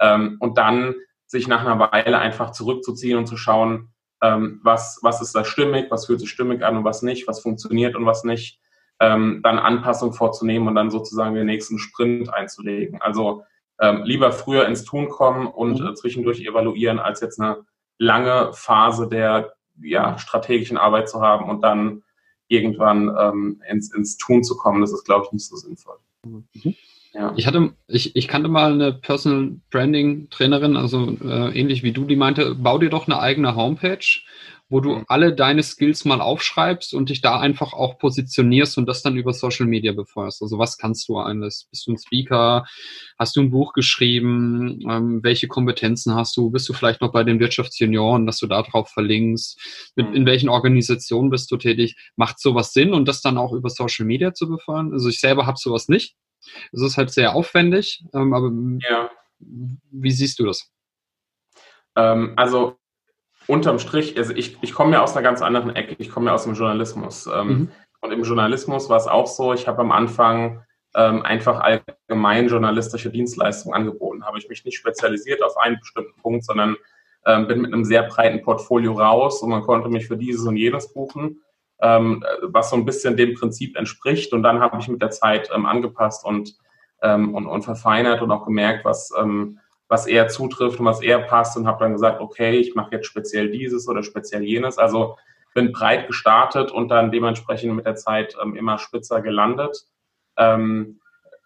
und 0.00 0.56
dann 0.56 0.94
sich 1.26 1.48
nach 1.48 1.66
einer 1.66 1.78
Weile 1.78 2.18
einfach 2.18 2.52
zurückzuziehen 2.52 3.18
und 3.18 3.26
zu 3.26 3.36
schauen, 3.36 3.92
ähm, 4.22 4.60
was, 4.62 4.98
was 5.02 5.20
ist 5.20 5.34
da 5.34 5.44
stimmig, 5.44 5.90
was 5.90 6.06
fühlt 6.06 6.20
sich 6.20 6.30
stimmig 6.30 6.62
an 6.62 6.76
und 6.76 6.84
was 6.84 7.02
nicht, 7.02 7.28
was 7.28 7.40
funktioniert 7.40 7.96
und 7.96 8.06
was 8.06 8.24
nicht, 8.24 8.60
ähm, 9.00 9.40
dann 9.42 9.58
Anpassung 9.58 10.12
vorzunehmen 10.12 10.68
und 10.68 10.74
dann 10.74 10.90
sozusagen 10.90 11.34
den 11.34 11.46
nächsten 11.46 11.78
Sprint 11.78 12.32
einzulegen. 12.32 13.00
Also 13.00 13.44
ähm, 13.80 14.02
lieber 14.02 14.32
früher 14.32 14.66
ins 14.66 14.84
Tun 14.84 15.08
kommen 15.08 15.46
und 15.46 15.80
mhm. 15.80 15.88
äh, 15.88 15.94
zwischendurch 15.94 16.40
evaluieren, 16.40 16.98
als 16.98 17.20
jetzt 17.20 17.40
eine 17.40 17.64
lange 17.98 18.52
Phase 18.52 19.08
der 19.08 19.54
ja, 19.80 20.18
strategischen 20.18 20.76
Arbeit 20.76 21.08
zu 21.08 21.20
haben 21.20 21.48
und 21.48 21.62
dann 21.62 22.02
irgendwann 22.48 23.14
ähm, 23.16 23.62
ins, 23.68 23.94
ins 23.94 24.16
Tun 24.16 24.42
zu 24.42 24.56
kommen. 24.56 24.80
Das 24.80 24.92
ist, 24.92 25.04
glaube 25.04 25.26
ich, 25.26 25.32
nicht 25.32 25.46
so 25.46 25.56
sinnvoll. 25.56 25.98
Mhm. 26.24 26.48
Ja. 27.18 27.32
Ich 27.36 27.48
hatte, 27.48 27.72
ich, 27.88 28.14
ich 28.14 28.28
kannte 28.28 28.48
mal 28.48 28.72
eine 28.72 28.92
Personal 28.92 29.56
Branding 29.70 30.30
Trainerin, 30.30 30.76
also 30.76 31.16
äh, 31.24 31.58
ähnlich 31.58 31.82
wie 31.82 31.90
du, 31.90 32.04
die 32.04 32.14
meinte, 32.14 32.54
bau 32.54 32.78
dir 32.78 32.90
doch 32.90 33.08
eine 33.08 33.18
eigene 33.18 33.56
Homepage, 33.56 34.20
wo 34.68 34.78
du 34.78 34.96
mhm. 34.96 35.04
alle 35.08 35.34
deine 35.34 35.64
Skills 35.64 36.04
mal 36.04 36.20
aufschreibst 36.20 36.94
und 36.94 37.08
dich 37.08 37.20
da 37.20 37.40
einfach 37.40 37.72
auch 37.72 37.98
positionierst 37.98 38.78
und 38.78 38.86
das 38.86 39.02
dann 39.02 39.16
über 39.16 39.32
Social 39.32 39.66
Media 39.66 39.92
befeuerst. 39.92 40.42
Also 40.42 40.58
was 40.58 40.78
kannst 40.78 41.08
du 41.08 41.16
alles? 41.16 41.66
Bist 41.72 41.88
du 41.88 41.92
ein 41.92 41.98
Speaker? 41.98 42.66
Hast 43.18 43.34
du 43.34 43.40
ein 43.40 43.50
Buch 43.50 43.72
geschrieben? 43.72 44.80
Ähm, 44.88 45.20
welche 45.24 45.48
Kompetenzen 45.48 46.14
hast 46.14 46.36
du? 46.36 46.50
Bist 46.50 46.68
du 46.68 46.72
vielleicht 46.72 47.00
noch 47.00 47.10
bei 47.10 47.24
den 47.24 47.40
Wirtschaftsjunioren, 47.40 48.26
dass 48.26 48.38
du 48.38 48.46
da 48.46 48.62
drauf 48.62 48.90
verlinkst? 48.90 49.92
Mit, 49.96 50.14
in 50.14 50.22
mhm. 50.22 50.26
welchen 50.26 50.50
Organisationen 50.50 51.30
bist 51.30 51.50
du 51.50 51.56
tätig? 51.56 51.96
Macht 52.14 52.38
sowas 52.38 52.72
Sinn 52.72 52.92
und 52.92 53.08
das 53.08 53.22
dann 53.22 53.38
auch 53.38 53.52
über 53.52 53.70
Social 53.70 54.06
Media 54.06 54.34
zu 54.34 54.48
befeuern? 54.48 54.92
Also 54.92 55.08
ich 55.08 55.18
selber 55.18 55.46
habe 55.46 55.58
sowas 55.58 55.88
nicht. 55.88 56.14
Es 56.72 56.82
ist 56.82 56.96
halt 56.96 57.10
sehr 57.10 57.34
aufwendig, 57.34 58.04
ähm, 58.14 58.32
aber 58.32 58.50
ja. 58.88 59.10
wie 59.38 60.10
siehst 60.10 60.38
du 60.38 60.46
das? 60.46 60.70
Ähm, 61.96 62.34
also 62.36 62.76
unterm 63.46 63.78
Strich, 63.78 64.16
also 64.16 64.32
ich, 64.34 64.58
ich 64.62 64.72
komme 64.72 64.92
ja 64.92 65.02
aus 65.02 65.12
einer 65.12 65.22
ganz 65.22 65.42
anderen 65.42 65.74
Ecke, 65.74 65.96
ich 65.98 66.10
komme 66.10 66.26
ja 66.26 66.34
aus 66.34 66.44
dem 66.44 66.54
Journalismus. 66.54 67.26
Ähm, 67.26 67.48
mhm. 67.48 67.70
Und 68.00 68.12
im 68.12 68.22
Journalismus 68.22 68.88
war 68.88 68.98
es 68.98 69.08
auch 69.08 69.26
so, 69.26 69.52
ich 69.52 69.66
habe 69.66 69.80
am 69.80 69.90
Anfang 69.90 70.64
ähm, 70.94 71.22
einfach 71.22 71.60
allgemein 71.60 72.48
journalistische 72.48 73.10
Dienstleistungen 73.10 73.74
angeboten. 73.74 74.24
Habe 74.24 74.38
ich 74.38 74.48
mich 74.48 74.64
nicht 74.64 74.76
spezialisiert 74.76 75.42
auf 75.42 75.56
einen 75.56 75.78
bestimmten 75.80 76.20
Punkt, 76.20 76.44
sondern 76.44 76.76
ähm, 77.26 77.48
bin 77.48 77.62
mit 77.62 77.72
einem 77.72 77.84
sehr 77.84 78.04
breiten 78.04 78.42
Portfolio 78.42 78.92
raus 78.92 79.42
und 79.42 79.50
man 79.50 79.62
konnte 79.62 79.88
mich 79.88 80.06
für 80.06 80.16
dieses 80.16 80.46
und 80.46 80.56
jenes 80.56 80.92
buchen 80.92 81.40
ähm, 81.80 82.24
was 82.42 82.70
so 82.70 82.76
ein 82.76 82.84
bisschen 82.84 83.16
dem 83.16 83.34
Prinzip 83.34 83.76
entspricht. 83.76 84.32
Und 84.32 84.42
dann 84.42 84.60
habe 84.60 84.78
ich 84.78 84.88
mit 84.88 85.02
der 85.02 85.10
Zeit 85.10 85.50
ähm, 85.54 85.66
angepasst 85.66 86.24
und, 86.24 86.56
ähm, 87.02 87.34
und, 87.34 87.46
und 87.46 87.62
verfeinert 87.62 88.22
und 88.22 88.30
auch 88.30 88.44
gemerkt, 88.44 88.84
was, 88.84 89.12
ähm, 89.18 89.58
was 89.88 90.06
eher 90.06 90.28
zutrifft 90.28 90.80
und 90.80 90.86
was 90.86 91.00
eher 91.00 91.20
passt 91.20 91.56
und 91.56 91.66
habe 91.66 91.84
dann 91.84 91.92
gesagt, 91.92 92.20
okay, 92.20 92.58
ich 92.58 92.74
mache 92.74 92.96
jetzt 92.96 93.06
speziell 93.06 93.50
dieses 93.50 93.88
oder 93.88 94.02
speziell 94.02 94.42
jenes. 94.42 94.78
Also 94.78 95.16
bin 95.54 95.72
breit 95.72 96.06
gestartet 96.06 96.70
und 96.70 96.88
dann 96.88 97.10
dementsprechend 97.10 97.74
mit 97.74 97.86
der 97.86 97.96
Zeit 97.96 98.36
ähm, 98.42 98.54
immer 98.54 98.78
spitzer 98.78 99.22
gelandet. 99.22 99.86
Ähm, 100.36 101.00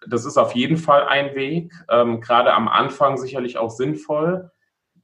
das 0.06 0.24
ist 0.24 0.36
auf 0.36 0.52
jeden 0.54 0.76
Fall 0.76 1.04
ein 1.06 1.34
Weg, 1.34 1.72
ähm, 1.88 2.20
gerade 2.20 2.52
am 2.52 2.68
Anfang 2.68 3.16
sicherlich 3.16 3.56
auch 3.58 3.70
sinnvoll. 3.70 4.50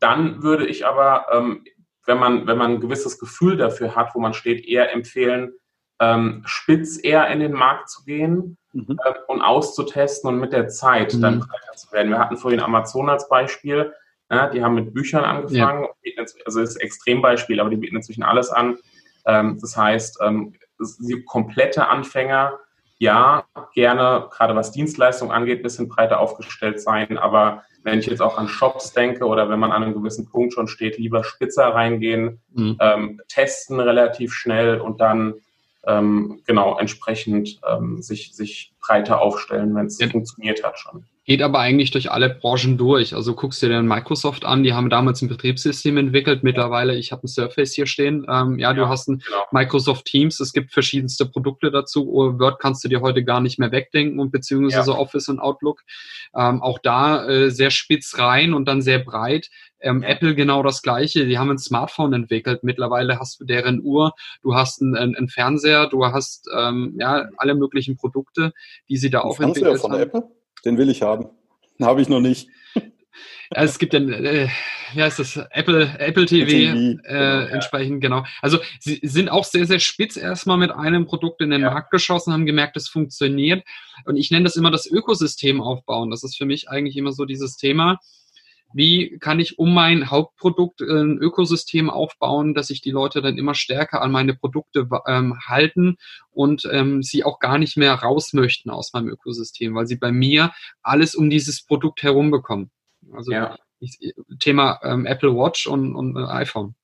Dann 0.00 0.42
würde 0.42 0.66
ich 0.66 0.86
aber 0.86 1.26
ähm, 1.32 1.64
wenn 2.08 2.18
man, 2.18 2.46
wenn 2.46 2.56
man 2.56 2.72
ein 2.72 2.80
gewisses 2.80 3.18
Gefühl 3.18 3.58
dafür 3.58 3.94
hat, 3.94 4.14
wo 4.14 4.18
man 4.18 4.32
steht, 4.32 4.66
eher 4.66 4.92
empfehlen, 4.92 5.52
ähm, 6.00 6.42
spitz 6.46 6.98
eher 7.02 7.28
in 7.28 7.40
den 7.40 7.52
Markt 7.52 7.90
zu 7.90 8.02
gehen 8.04 8.56
mhm. 8.72 8.98
äh, 9.04 9.12
und 9.26 9.42
auszutesten 9.42 10.28
und 10.28 10.40
mit 10.40 10.54
der 10.54 10.68
Zeit 10.68 11.12
mhm. 11.14 11.20
dann 11.20 11.40
breiter 11.40 11.76
zu 11.76 11.92
werden. 11.92 12.10
Wir 12.10 12.18
hatten 12.18 12.38
vorhin 12.38 12.60
Amazon 12.60 13.10
als 13.10 13.28
Beispiel. 13.28 13.92
Ja, 14.30 14.48
die 14.48 14.62
haben 14.62 14.74
mit 14.74 14.92
Büchern 14.92 15.24
angefangen, 15.24 15.86
ja. 16.02 16.12
also 16.44 16.60
das 16.60 16.70
ist 16.70 16.76
ein 16.76 16.82
Extrembeispiel, 16.82 17.60
aber 17.60 17.70
die 17.70 17.76
bieten 17.76 17.96
inzwischen 17.96 18.22
alles 18.22 18.50
an. 18.50 18.78
Ähm, 19.26 19.58
das 19.60 19.76
heißt, 19.76 20.18
ähm, 20.22 20.54
komplette 21.26 21.88
Anfänger, 21.88 22.58
ja, 22.98 23.44
gerne, 23.74 24.28
gerade 24.30 24.54
was 24.56 24.72
Dienstleistungen 24.72 25.32
angeht, 25.32 25.60
ein 25.60 25.62
bisschen 25.62 25.88
breiter 25.88 26.20
aufgestellt 26.20 26.80
sein, 26.80 27.16
aber 27.16 27.62
wenn 27.84 28.00
ich 28.00 28.06
jetzt 28.06 28.20
auch 28.20 28.36
an 28.36 28.48
Shops 28.48 28.92
denke 28.92 29.24
oder 29.24 29.48
wenn 29.48 29.60
man 29.60 29.72
an 29.72 29.82
einem 29.82 29.94
gewissen 29.94 30.28
Punkt 30.28 30.52
schon 30.52 30.68
steht, 30.68 30.98
lieber 30.98 31.24
spitzer 31.24 31.66
reingehen, 31.68 32.40
mhm. 32.52 32.76
ähm, 32.80 33.20
testen 33.28 33.80
relativ 33.80 34.32
schnell 34.32 34.80
und 34.80 35.00
dann 35.00 35.34
ähm, 35.86 36.42
genau 36.44 36.78
entsprechend 36.78 37.60
ähm, 37.66 38.02
sich, 38.02 38.34
sich 38.34 38.74
breiter 38.80 39.20
aufstellen, 39.20 39.74
wenn 39.74 39.86
es 39.86 39.98
ja. 39.98 40.08
funktioniert 40.08 40.64
hat 40.64 40.78
schon. 40.78 41.04
Geht 41.28 41.42
aber 41.42 41.58
eigentlich 41.58 41.90
durch 41.90 42.10
alle 42.10 42.30
Branchen 42.30 42.78
durch. 42.78 43.14
Also 43.14 43.34
guckst 43.34 43.62
du 43.62 43.68
dir 43.68 43.82
Microsoft 43.82 44.46
an, 44.46 44.62
die 44.62 44.72
haben 44.72 44.88
damals 44.88 45.20
ein 45.20 45.28
Betriebssystem 45.28 45.98
entwickelt. 45.98 46.42
Mittlerweile, 46.42 46.96
ich 46.96 47.12
habe 47.12 47.24
ein 47.24 47.28
Surface 47.28 47.74
hier 47.74 47.84
stehen. 47.86 48.24
Ähm, 48.26 48.58
ja, 48.58 48.70
ja, 48.70 48.72
du 48.72 48.88
hast 48.88 49.08
ein 49.08 49.18
genau. 49.18 49.44
Microsoft 49.52 50.06
Teams, 50.06 50.40
es 50.40 50.54
gibt 50.54 50.72
verschiedenste 50.72 51.26
Produkte 51.26 51.70
dazu. 51.70 52.06
Word 52.06 52.58
kannst 52.60 52.82
du 52.82 52.88
dir 52.88 53.02
heute 53.02 53.24
gar 53.24 53.42
nicht 53.42 53.58
mehr 53.58 53.72
wegdenken 53.72 54.20
und 54.20 54.32
beziehungsweise 54.32 54.92
ja. 54.92 54.96
Office 54.96 55.28
und 55.28 55.38
Outlook. 55.38 55.82
Ähm, 56.34 56.62
auch 56.62 56.78
da 56.78 57.28
äh, 57.28 57.50
sehr 57.50 57.70
spitz 57.70 58.18
rein 58.18 58.54
und 58.54 58.66
dann 58.66 58.80
sehr 58.80 58.98
breit. 58.98 59.50
Ähm, 59.80 60.02
Apple 60.02 60.34
genau 60.34 60.62
das 60.62 60.80
gleiche. 60.80 61.26
Die 61.26 61.38
haben 61.38 61.50
ein 61.50 61.58
Smartphone 61.58 62.14
entwickelt. 62.14 62.64
Mittlerweile 62.64 63.18
hast 63.18 63.40
du 63.40 63.44
deren 63.44 63.82
Uhr, 63.82 64.14
du 64.40 64.54
hast 64.54 64.80
einen, 64.80 64.96
einen 64.96 65.28
Fernseher, 65.28 65.88
du 65.88 66.06
hast 66.06 66.48
ähm, 66.56 66.94
ja 66.98 67.28
alle 67.36 67.54
möglichen 67.54 67.98
Produkte, 67.98 68.54
die 68.88 68.96
sie 68.96 69.10
da 69.10 69.20
ein 69.20 69.26
auch 69.26 69.36
Fernseher 69.36 69.66
entwickelt 69.66 69.80
von 69.82 69.92
haben. 69.92 70.00
Apple? 70.00 70.37
Den 70.64 70.78
will 70.78 70.90
ich 70.90 71.02
haben. 71.02 71.28
Den 71.78 71.86
habe 71.86 72.00
ich 72.00 72.08
noch 72.08 72.20
nicht. 72.20 72.48
Ja, 73.50 73.62
es 73.62 73.78
gibt 73.78 73.94
dann, 73.94 74.12
äh, 74.12 74.46
ja, 74.94 75.06
ist 75.06 75.18
das 75.18 75.38
Apple, 75.52 75.96
Apple 75.98 76.26
TV, 76.26 76.46
TV 76.46 76.74
äh, 76.74 76.96
genau, 77.02 77.46
entsprechend, 77.54 78.04
ja. 78.04 78.08
genau. 78.08 78.24
Also 78.42 78.58
sie 78.78 79.00
sind 79.02 79.30
auch 79.30 79.44
sehr, 79.44 79.64
sehr 79.66 79.78
spitz 79.78 80.18
erstmal 80.18 80.58
mit 80.58 80.70
einem 80.70 81.06
Produkt 81.06 81.40
in 81.40 81.48
den 81.48 81.62
ja. 81.62 81.70
Markt 81.70 81.90
geschossen, 81.90 82.34
haben 82.34 82.44
gemerkt, 82.44 82.76
es 82.76 82.90
funktioniert. 82.90 83.64
Und 84.04 84.16
ich 84.16 84.30
nenne 84.30 84.44
das 84.44 84.56
immer 84.56 84.70
das 84.70 84.86
Ökosystem 84.86 85.62
aufbauen. 85.62 86.10
Das 86.10 86.24
ist 86.24 86.36
für 86.36 86.44
mich 86.44 86.68
eigentlich 86.68 86.98
immer 86.98 87.12
so 87.12 87.24
dieses 87.24 87.56
Thema 87.56 87.98
wie 88.72 89.18
kann 89.18 89.40
ich 89.40 89.58
um 89.58 89.72
mein 89.72 90.10
Hauptprodukt 90.10 90.80
äh, 90.80 90.84
ein 90.84 91.18
Ökosystem 91.18 91.90
aufbauen, 91.90 92.54
dass 92.54 92.68
sich 92.68 92.80
die 92.80 92.90
Leute 92.90 93.22
dann 93.22 93.38
immer 93.38 93.54
stärker 93.54 94.02
an 94.02 94.12
meine 94.12 94.34
Produkte 94.34 94.88
ähm, 95.06 95.38
halten 95.46 95.96
und 96.30 96.68
ähm, 96.70 97.02
sie 97.02 97.24
auch 97.24 97.38
gar 97.38 97.58
nicht 97.58 97.76
mehr 97.76 97.94
raus 97.94 98.32
möchten 98.32 98.70
aus 98.70 98.92
meinem 98.92 99.08
Ökosystem, 99.08 99.74
weil 99.74 99.86
sie 99.86 99.96
bei 99.96 100.12
mir 100.12 100.52
alles 100.82 101.14
um 101.14 101.30
dieses 101.30 101.64
Produkt 101.64 102.02
herum 102.02 102.30
bekommen. 102.30 102.70
Also 103.12 103.32
ja. 103.32 103.56
ich, 103.80 103.98
Thema 104.38 104.80
ähm, 104.82 105.06
Apple 105.06 105.34
Watch 105.34 105.66
und, 105.66 105.94
und 105.94 106.16
äh, 106.16 106.26
iPhone. 106.26 106.74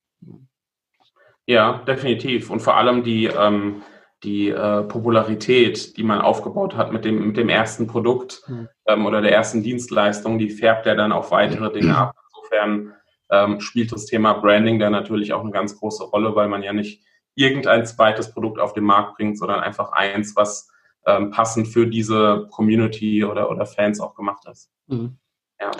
Ja, 1.45 1.83
definitiv. 1.85 2.49
Und 2.49 2.61
vor 2.61 2.75
allem 2.77 3.03
die 3.03 3.25
ähm, 3.25 3.83
die 4.25 4.49
äh, 4.49 4.83
Popularität, 4.83 5.95
die 5.97 6.03
man 6.03 6.19
aufgebaut 6.19 6.75
hat 6.75 6.91
mit 6.91 7.05
dem, 7.05 7.27
mit 7.27 7.37
dem 7.37 7.49
ersten 7.49 7.87
Produkt 7.87 8.41
mhm. 8.47 8.67
ähm, 8.87 9.05
oder 9.05 9.21
der 9.21 9.31
ersten 9.31 9.63
Dienstleistung, 9.63 10.39
die 10.39 10.49
färbt 10.49 10.85
ja 10.85 10.95
dann 10.95 11.11
auf 11.11 11.31
weitere 11.31 11.71
Dinge 11.71 11.95
ab. 11.95 12.15
Insofern 12.29 12.93
ähm, 13.29 13.59
spielt 13.61 13.91
das 13.91 14.05
Thema 14.05 14.33
Branding 14.33 14.79
da 14.79 14.89
natürlich 14.89 15.33
auch 15.33 15.41
eine 15.41 15.51
ganz 15.51 15.77
große 15.77 16.03
Rolle, 16.03 16.35
weil 16.35 16.47
man 16.47 16.63
ja 16.63 16.73
nicht 16.73 17.03
irgendein 17.35 17.85
zweites 17.85 18.31
Produkt 18.31 18.59
auf 18.59 18.73
den 18.73 18.83
Markt 18.83 19.17
bringt, 19.17 19.37
sondern 19.37 19.59
einfach 19.59 19.91
eins, 19.91 20.35
was 20.35 20.69
ähm, 21.05 21.31
passend 21.31 21.67
für 21.67 21.87
diese 21.87 22.47
Community 22.51 23.23
oder, 23.23 23.49
oder 23.49 23.65
Fans 23.65 23.99
auch 23.99 24.15
gemacht 24.15 24.45
ist. 24.49 24.71
Mhm. 24.87 25.17
Ja. 25.59 25.71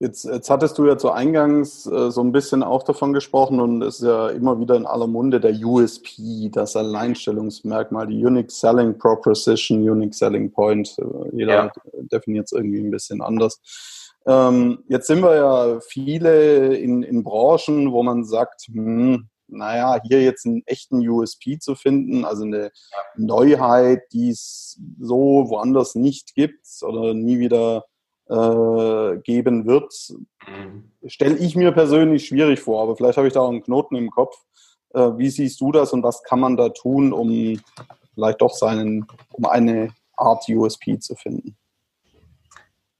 Jetzt, 0.00 0.24
jetzt 0.26 0.48
hattest 0.48 0.78
du 0.78 0.86
ja 0.86 0.96
zu 0.96 1.10
Eingangs 1.10 1.84
äh, 1.86 2.12
so 2.12 2.20
ein 2.20 2.30
bisschen 2.30 2.62
auch 2.62 2.84
davon 2.84 3.12
gesprochen 3.12 3.60
und 3.60 3.82
es 3.82 3.96
ist 3.96 4.06
ja 4.06 4.28
immer 4.28 4.60
wieder 4.60 4.76
in 4.76 4.86
aller 4.86 5.08
Munde 5.08 5.40
der 5.40 5.52
USP, 5.52 6.50
das 6.52 6.76
Alleinstellungsmerkmal, 6.76 8.06
die 8.06 8.24
Unique 8.24 8.52
Selling 8.52 8.96
Proposition, 8.96 9.78
Unique 9.78 10.14
Selling 10.14 10.52
Point. 10.52 10.96
Äh, 10.98 11.36
jeder 11.36 11.52
ja. 11.52 11.72
definiert 12.12 12.46
es 12.46 12.52
irgendwie 12.52 12.78
ein 12.78 12.92
bisschen 12.92 13.20
anders. 13.20 13.60
Ähm, 14.24 14.84
jetzt 14.88 15.08
sind 15.08 15.20
wir 15.20 15.34
ja 15.34 15.80
viele 15.80 16.76
in, 16.76 17.02
in 17.02 17.24
Branchen, 17.24 17.90
wo 17.90 18.04
man 18.04 18.24
sagt, 18.24 18.68
hm, 18.72 19.28
naja, 19.48 20.00
hier 20.06 20.22
jetzt 20.22 20.46
einen 20.46 20.62
echten 20.66 21.08
USP 21.08 21.58
zu 21.58 21.74
finden, 21.74 22.24
also 22.24 22.44
eine 22.44 22.70
Neuheit, 23.16 24.02
die 24.12 24.30
es 24.30 24.80
so 25.00 25.46
woanders 25.48 25.96
nicht 25.96 26.34
gibt 26.36 26.66
oder 26.82 27.14
nie 27.14 27.40
wieder 27.40 27.84
äh, 28.28 29.18
geben 29.18 29.66
wird, 29.66 29.94
mhm. 30.46 30.90
stelle 31.06 31.36
ich 31.36 31.56
mir 31.56 31.72
persönlich 31.72 32.26
schwierig 32.26 32.60
vor, 32.60 32.82
aber 32.82 32.96
vielleicht 32.96 33.16
habe 33.16 33.26
ich 33.26 33.34
da 33.34 33.40
auch 33.40 33.50
einen 33.50 33.62
Knoten 33.62 33.96
im 33.96 34.10
Kopf. 34.10 34.36
Äh, 34.94 35.16
wie 35.16 35.30
siehst 35.30 35.60
du 35.60 35.72
das 35.72 35.92
und 35.92 36.02
was 36.02 36.22
kann 36.22 36.40
man 36.40 36.56
da 36.56 36.68
tun, 36.70 37.12
um 37.12 37.60
vielleicht 38.14 38.40
doch 38.40 38.52
seinen, 38.52 39.06
um 39.32 39.46
eine 39.46 39.94
Art 40.16 40.44
USP 40.48 40.98
zu 40.98 41.14
finden? 41.14 41.56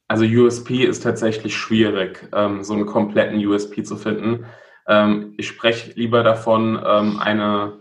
Also 0.06 0.24
USP 0.24 0.84
ist 0.84 1.02
tatsächlich 1.02 1.54
schwierig, 1.54 2.26
ähm, 2.32 2.64
so 2.64 2.72
einen 2.72 2.86
kompletten 2.86 3.44
USP 3.46 3.82
zu 3.82 3.96
finden. 3.96 4.46
Ähm, 4.86 5.34
ich 5.36 5.46
spreche 5.48 5.92
lieber 5.92 6.22
davon, 6.22 6.82
ähm, 6.82 7.18
eine, 7.18 7.74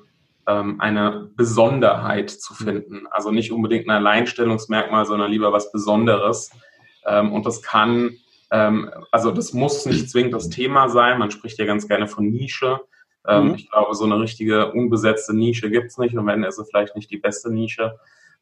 ähm, 0.46 0.82
eine 0.82 1.30
Besonderheit 1.36 2.30
zu 2.30 2.54
mhm. 2.54 2.66
finden. 2.66 3.08
Also 3.10 3.32
nicht 3.32 3.54
unbedingt 3.54 3.88
ein 3.88 3.96
Alleinstellungsmerkmal, 3.96 5.06
sondern 5.06 5.32
lieber 5.32 5.54
was 5.54 5.72
Besonderes. 5.72 6.52
Ähm, 7.08 7.34
und 7.34 7.46
das 7.46 7.62
kann, 7.64 8.18
ähm, 8.52 8.92
also 9.12 9.32
das 9.32 9.54
muss 9.54 9.86
nicht 9.86 10.10
zwingend 10.10 10.34
das 10.34 10.50
Thema 10.50 10.90
sein. 10.90 11.18
Man 11.18 11.32
spricht 11.32 11.58
ja 11.58 11.66
ganz 11.66 11.88
gerne 11.88 12.08
von 12.08 12.30
Nische. 12.30 12.82
Ähm, 13.28 13.50
mhm. 13.50 13.56
Ich 13.56 13.72
glaube, 13.72 13.96
so 13.96 14.06
eine 14.06 14.20
richtige 14.20 14.72
unbesetzte 14.72 15.36
Nische 15.36 15.72
gibt 15.72 15.88
es 15.88 15.98
nicht 15.98 16.16
und 16.16 16.26
wenn, 16.28 16.44
ist 16.44 16.60
es 16.60 16.70
vielleicht 16.70 16.96
nicht 16.96 17.10
die 17.10 17.18
beste 17.18 17.52
Nische. 17.52 17.98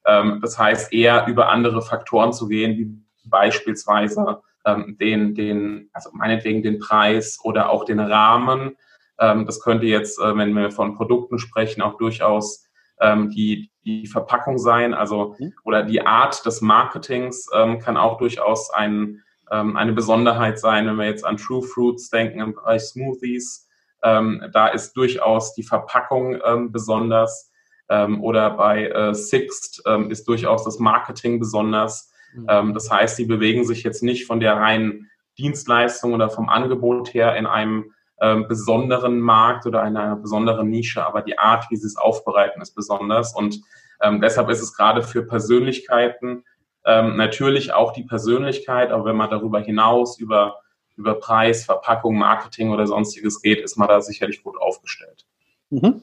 Ähm, 0.06 0.40
das 0.42 0.60
heißt, 0.60 0.94
eher 0.94 1.26
über 1.28 1.50
andere 1.50 1.82
Faktoren 1.82 2.34
zu 2.34 2.48
gehen, 2.48 2.78
wie 2.78 3.30
beispielsweise 3.30 4.42
ähm, 4.66 4.98
den, 5.00 5.34
den, 5.36 5.90
also 5.94 6.10
meinetwegen 6.14 6.62
den 6.62 6.80
Preis 6.80 7.40
oder 7.44 7.70
auch 7.70 7.86
den 7.86 8.00
Rahmen. 8.00 8.76
Ähm, 9.20 9.46
das 9.46 9.62
könnte 9.62 9.86
jetzt, 9.86 10.20
äh, 10.20 10.36
wenn 10.36 10.54
wir 10.54 10.72
von 10.72 10.96
Produkten 10.96 11.40
sprechen, 11.40 11.82
auch 11.82 11.98
durchaus 11.98 12.65
ähm, 13.00 13.30
die, 13.30 13.72
die 13.84 14.08
Verpackung 14.08 14.58
sein, 14.58 14.94
also 14.94 15.36
mhm. 15.38 15.54
oder 15.64 15.84
die 15.84 16.02
Art 16.02 16.46
des 16.46 16.62
Marketings 16.62 17.48
ähm, 17.54 17.80
kann 17.80 17.98
auch 17.98 18.18
durchaus 18.18 18.72
ein, 18.72 19.24
ähm, 19.52 19.76
eine 19.76 19.94
Besonderheit 19.94 20.60
sein, 20.60 20.88
wenn 20.88 20.96
wir 20.96 21.06
jetzt 21.06 21.26
an 21.26 21.38
True 21.38 21.64
Fruits 21.64 22.10
denken 22.10 22.40
im 22.40 22.54
Bereich 22.54 22.84
Smoothies. 22.84 23.68
Ähm, 24.04 24.44
da 24.54 24.68
ist 24.68 24.94
durchaus 24.94 25.54
die 25.54 25.64
Verpackung 25.64 26.38
ähm, 26.46 26.72
besonders. 26.72 27.52
Ähm, 27.88 28.24
oder 28.24 28.50
bei 28.52 28.88
äh, 28.88 29.14
Sixt 29.14 29.84
ist 30.10 30.28
durchaus 30.28 30.64
das 30.64 30.80
Marketing 30.80 31.40
besonders. 31.40 32.12
Mhm. 32.34 32.74
Das 32.74 32.90
heißt, 32.90 33.16
sie 33.16 33.26
bewegen 33.26 33.64
sich 33.64 33.84
jetzt 33.84 34.04
nicht 34.04 34.26
von 34.26 34.40
der 34.40 34.58
reinen 34.58 35.10
Dienstleistung 35.38 36.14
oder 36.14 36.30
vom 36.30 36.50
Angebot 36.50 37.14
her 37.14 37.36
in 37.36 37.46
einem 37.46 37.94
ähm, 38.22 38.48
besonderen 38.48 39.20
Markt 39.20 39.66
oder 39.66 39.82
einer 39.82 40.16
besonderen 40.16 40.70
Nische, 40.70 41.06
aber 41.06 41.22
die 41.22 41.38
Art, 41.38 41.70
wie 41.70 41.76
sie 41.76 41.88
es 41.88 41.98
aufbereiten, 41.98 42.62
ist 42.62 42.74
besonders. 42.76 43.36
Und 43.36 43.62
ähm, 44.02 44.22
deshalb 44.22 44.50
ist 44.50 44.62
es 44.62 44.76
gerade 44.76 45.02
für 45.04 45.24
Persönlichkeiten 45.24 46.44
ähm, 46.86 47.18
natürlich 47.18 47.74
auch 47.74 47.94
die 47.94 48.04
Persönlichkeit, 48.04 48.92
aber 48.92 49.06
wenn 49.06 49.16
man 49.16 49.30
darüber 49.30 49.60
hinaus 49.60 50.20
über, 50.20 50.60
über 50.96 51.16
Preis, 51.16 51.66
Verpackung, 51.66 52.18
Marketing 52.18 52.70
oder 52.70 52.86
sonstiges 52.88 53.42
geht, 53.42 53.60
ist 53.60 53.76
man 53.76 53.88
da 53.88 54.02
sicherlich 54.02 54.44
gut 54.44 54.58
aufgestellt. 54.58 55.26
Mhm. 55.70 56.02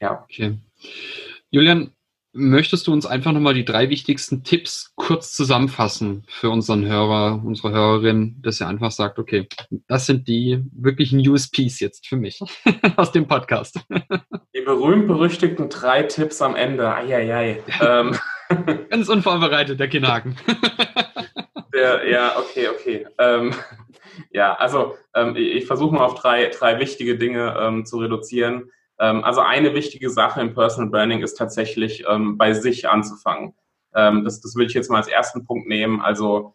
Ja. 0.00 0.22
Okay. 0.22 0.58
Julian, 1.50 1.92
Möchtest 2.34 2.86
du 2.86 2.92
uns 2.92 3.04
einfach 3.04 3.32
nochmal 3.32 3.52
die 3.52 3.64
drei 3.64 3.90
wichtigsten 3.90 4.42
Tipps 4.42 4.92
kurz 4.96 5.34
zusammenfassen 5.34 6.24
für 6.28 6.48
unseren 6.48 6.86
Hörer, 6.86 7.42
unsere 7.44 7.72
Hörerin, 7.72 8.36
dass 8.40 8.58
er 8.60 8.68
einfach 8.68 8.90
sagt, 8.90 9.18
okay, 9.18 9.46
das 9.86 10.06
sind 10.06 10.26
die 10.28 10.64
wirklichen 10.72 11.20
USPs 11.28 11.78
jetzt 11.80 12.06
für 12.06 12.16
mich 12.16 12.40
aus 12.96 13.12
dem 13.12 13.28
Podcast. 13.28 13.80
Die 14.54 14.62
berühmt-berüchtigten 14.62 15.68
drei 15.68 16.04
Tipps 16.04 16.40
am 16.40 16.56
Ende. 16.56 16.94
Eieiei. 16.94 17.62
ähm. 17.82 18.16
Ganz 18.90 19.08
unvorbereitet, 19.08 19.78
der 19.78 19.88
Kinhaken. 19.88 20.36
Der, 21.74 22.06
ja, 22.06 22.36
okay, 22.38 22.68
okay. 22.68 23.06
Ähm, 23.18 23.54
ja, 24.30 24.54
also 24.54 24.96
ähm, 25.14 25.36
ich 25.36 25.66
versuche 25.66 25.94
mal 25.94 26.04
auf 26.04 26.14
drei, 26.14 26.48
drei 26.48 26.78
wichtige 26.78 27.16
Dinge 27.16 27.56
ähm, 27.58 27.86
zu 27.86 27.98
reduzieren. 27.98 28.70
Ähm, 29.02 29.24
also 29.24 29.40
eine 29.40 29.74
wichtige 29.74 30.08
Sache 30.08 30.40
im 30.40 30.54
Personal 30.54 30.88
Branding 30.88 31.22
ist 31.22 31.34
tatsächlich 31.34 32.04
ähm, 32.08 32.38
bei 32.38 32.54
sich 32.54 32.88
anzufangen. 32.88 33.54
Ähm, 33.94 34.24
das, 34.24 34.40
das 34.40 34.54
will 34.54 34.66
ich 34.66 34.74
jetzt 34.74 34.90
mal 34.90 34.98
als 34.98 35.08
ersten 35.08 35.44
Punkt 35.44 35.68
nehmen. 35.68 36.00
Also 36.00 36.54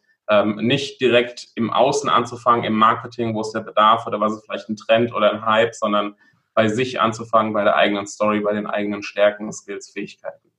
nicht 0.57 0.99
direkt 0.99 1.47
im 1.55 1.69
Außen 1.69 2.09
anzufangen, 2.09 2.65
im 2.65 2.73
Marketing, 2.73 3.33
wo 3.33 3.39
ist 3.39 3.53
der 3.53 3.61
Bedarf 3.61 4.05
oder 4.07 4.19
was 4.19 4.33
ist 4.33 4.43
vielleicht 4.43 4.67
ein 4.67 4.75
Trend 4.75 5.15
oder 5.15 5.31
ein 5.31 5.45
Hype, 5.45 5.73
sondern 5.73 6.17
bei 6.53 6.67
sich 6.67 6.99
anzufangen, 6.99 7.53
bei 7.53 7.63
der 7.63 7.77
eigenen 7.77 8.07
Story, 8.07 8.41
bei 8.41 8.51
den 8.51 8.67
eigenen 8.67 9.03
Stärken, 9.03 9.49
Skills, 9.53 9.89
Fähigkeiten. 9.89 10.51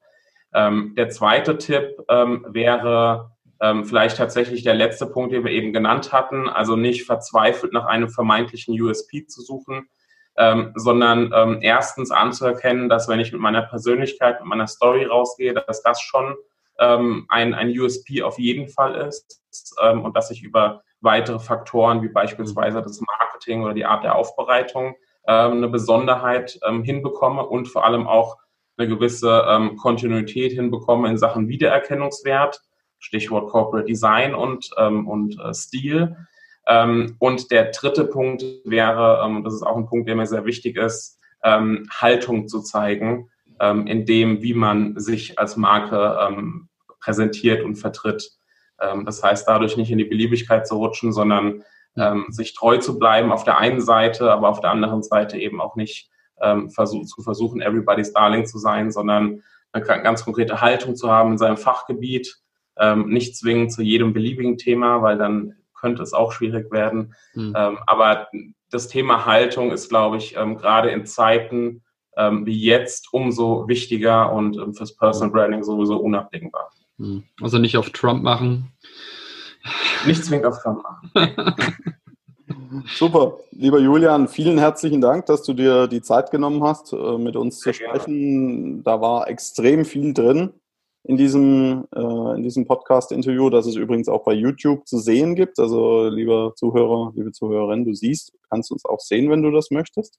der 0.55 1.11
zweite 1.11 1.59
Tipp 1.59 1.99
wäre, 2.09 3.33
vielleicht 3.85 4.17
tatsächlich 4.17 4.63
der 4.63 4.73
letzte 4.73 5.05
Punkt, 5.05 5.35
den 5.35 5.45
wir 5.45 5.53
eben 5.53 5.75
genannt 5.75 6.15
hatten, 6.15 6.49
also 6.49 6.75
nicht 6.75 7.05
verzweifelt 7.05 7.75
nach 7.75 7.85
einem 7.85 8.09
vermeintlichen 8.09 8.81
USP 8.81 9.27
zu 9.27 9.43
suchen, 9.43 9.87
ähm, 10.39 10.73
sondern 10.77 11.33
ähm, 11.35 11.59
erstens 11.61 12.11
anzuerkennen, 12.11 12.89
dass 12.89 13.09
wenn 13.09 13.21
ich 13.21 13.33
mit 13.33 13.41
meiner 13.41 13.63
Persönlichkeit, 13.63 14.41
mit 14.41 14.49
meiner 14.49 14.67
Story 14.67 15.05
rausgehe, 15.05 15.53
dass 15.53 15.83
das 15.83 16.01
schon 16.01 16.37
ähm, 16.79 17.27
ein, 17.29 17.55
ein 17.55 17.77
USP 17.77 18.23
auf 18.23 18.39
jeden 18.39 18.69
Fall 18.69 18.95
ist 18.95 19.41
ähm, 19.83 20.05
und 20.05 20.17
dass 20.17 20.31
ich 20.31 20.43
über 20.43 20.83
weitere 21.01 21.39
Faktoren 21.39 22.03
wie 22.03 22.09
beispielsweise 22.09 22.83
das 22.83 23.01
Marketing 23.01 23.63
oder 23.65 23.75
die 23.75 23.85
Art 23.85 24.05
der 24.05 24.15
Aufbereitung 24.15 24.95
ähm, 25.27 25.53
eine 25.53 25.69
Besonderheit 25.69 26.59
ähm, 26.67 26.83
hinbekomme 26.83 27.45
und 27.45 27.67
vor 27.67 27.85
allem 27.85 28.07
auch 28.07 28.37
eine 28.77 28.89
gewisse 28.89 29.45
ähm, 29.49 29.77
Kontinuität 29.77 30.53
hinbekommen 30.53 31.11
in 31.11 31.19
Sachen 31.19 31.49
Wiedererkennungswert, 31.49 32.63
Stichwort 32.99 33.51
Corporate 33.51 33.87
Design 33.87 34.35
und, 34.35 34.71
ähm, 34.79 35.09
und 35.09 35.39
äh, 35.41 35.53
Stil. 35.53 36.17
Ähm, 36.69 37.17
und 37.19 37.51
der 37.51 37.71
dritte 37.71 38.05
Punkt 38.05 38.45
wäre, 38.65 39.23
ähm, 39.25 39.43
das 39.43 39.55
ist 39.55 39.63
auch 39.63 39.77
ein 39.77 39.87
Punkt, 39.87 40.07
der 40.07 40.17
mir 40.17 40.27
sehr 40.27 40.45
wichtig 40.45 40.77
ist, 40.77 41.19
ähm, 41.43 41.89
Haltung 41.91 42.47
zu 42.47 42.61
zeigen, 42.61 43.31
in 43.61 44.07
dem, 44.07 44.41
wie 44.41 44.55
man 44.55 45.01
sich 45.01 45.37
als 45.37 45.57
Marke 45.57 46.17
präsentiert 47.01 47.65
und 47.65 47.75
vertritt. 47.75 48.31
Das 49.05 49.21
heißt, 49.21 49.49
dadurch 49.49 49.77
nicht 49.77 49.91
in 49.91 49.99
die 49.99 50.05
Beliebigkeit 50.05 50.65
zu 50.65 50.77
rutschen, 50.77 51.13
sondern 51.13 51.65
sich 52.29 52.55
treu 52.55 52.77
zu 52.77 53.01
bleiben 53.01 53.33
auf 53.33 53.43
der 53.43 53.59
einen 53.59 53.81
Seite, 53.81 54.31
aber 54.31 54.49
auf 54.49 54.61
der 54.61 54.71
anderen 54.71 55.03
Seite 55.03 55.39
eben 55.39 55.61
auch 55.61 55.75
nicht 55.75 56.09
zu 56.41 57.23
versuchen, 57.25 57.61
everybody's 57.61 58.13
darling 58.13 58.47
zu 58.47 58.61
sein, 58.61 58.93
sondern 58.93 59.43
eine 59.73 59.85
ganz 59.85 60.25
konkrete 60.25 60.61
Haltung 60.61 60.95
zu 60.95 61.11
haben 61.11 61.33
in 61.33 61.39
seinem 61.39 61.57
Fachgebiet, 61.57 62.37
nicht 63.07 63.37
zwingend 63.37 63.73
zu 63.73 63.83
jedem 63.83 64.13
beliebigen 64.13 64.57
Thema, 64.57 65.03
weil 65.03 65.19
dann 65.19 65.57
könnte 65.81 66.03
es 66.03 66.13
auch 66.13 66.33
schwierig 66.33 66.71
werden. 66.73 67.15
Mhm. 67.35 67.55
Ähm, 67.57 67.79
aber 67.87 68.29
das 68.71 68.89
Thema 68.89 69.27
Haltung 69.27 69.71
ist, 69.71 69.89
glaube 69.89 70.17
ich, 70.17 70.37
ähm, 70.37 70.57
gerade 70.57 70.91
in 70.91 71.07
Zeiten 71.07 71.83
ähm, 72.17 72.45
wie 72.45 72.61
jetzt 72.61 73.13
umso 73.13 73.69
wichtiger 73.69 74.33
und 74.33 74.57
ähm, 74.57 74.75
fürs 74.75 74.97
Personal 74.97 75.31
Branding 75.31 75.63
sowieso 75.63 75.97
unabdingbar. 75.99 76.71
Mhm. 76.99 77.25
Also 77.41 77.59
nicht 77.59 77.77
auf 77.77 77.91
Trump 77.91 78.23
machen. 78.23 78.73
Nicht 80.07 80.25
zwingend 80.25 80.47
auf 80.47 80.61
Trump 80.63 80.83
machen. 80.83 81.55
Super. 82.97 83.39
Lieber 83.53 83.79
Julian, 83.79 84.29
vielen 84.29 84.59
herzlichen 84.59 85.01
Dank, 85.01 85.27
dass 85.27 85.43
du 85.43 85.53
dir 85.53 85.87
die 85.87 86.03
Zeit 86.03 86.31
genommen 86.31 86.63
hast, 86.63 86.93
äh, 86.93 87.19
mit 87.19 87.37
uns 87.37 87.61
Sehr 87.61 87.73
zu 87.73 87.85
sprechen. 87.85 88.83
Gerne. 88.83 88.83
Da 88.83 89.01
war 89.01 89.29
extrem 89.29 89.85
viel 89.85 90.13
drin 90.13 90.53
in 91.05 91.17
diesem, 91.17 91.87
äh, 91.95 92.37
in 92.37 92.43
diesem 92.43 92.67
Podcast-Interview, 92.67 93.51
das 93.51 93.67
es 93.67 93.77
übrigens 93.77 94.09
auch 94.09 94.25
bei 94.25 94.33
YouTube 94.33 94.87
zu 94.87 94.99
sehen 94.99 95.35
gibt. 95.35 95.59
Also, 95.59 96.09
lieber 96.09 96.53
Zuhörer, 96.57 97.13
liebe 97.15 97.33
Zuhörerin, 97.33 97.85
du 97.85 97.95
siehst, 97.95 98.33
kannst 98.51 98.71
uns 98.71 98.85
auch 98.85 99.01
sehen, 99.01 99.31
wenn 99.31 99.43
du 99.43 99.51
das 99.51 99.71
möchtest. 99.71 100.19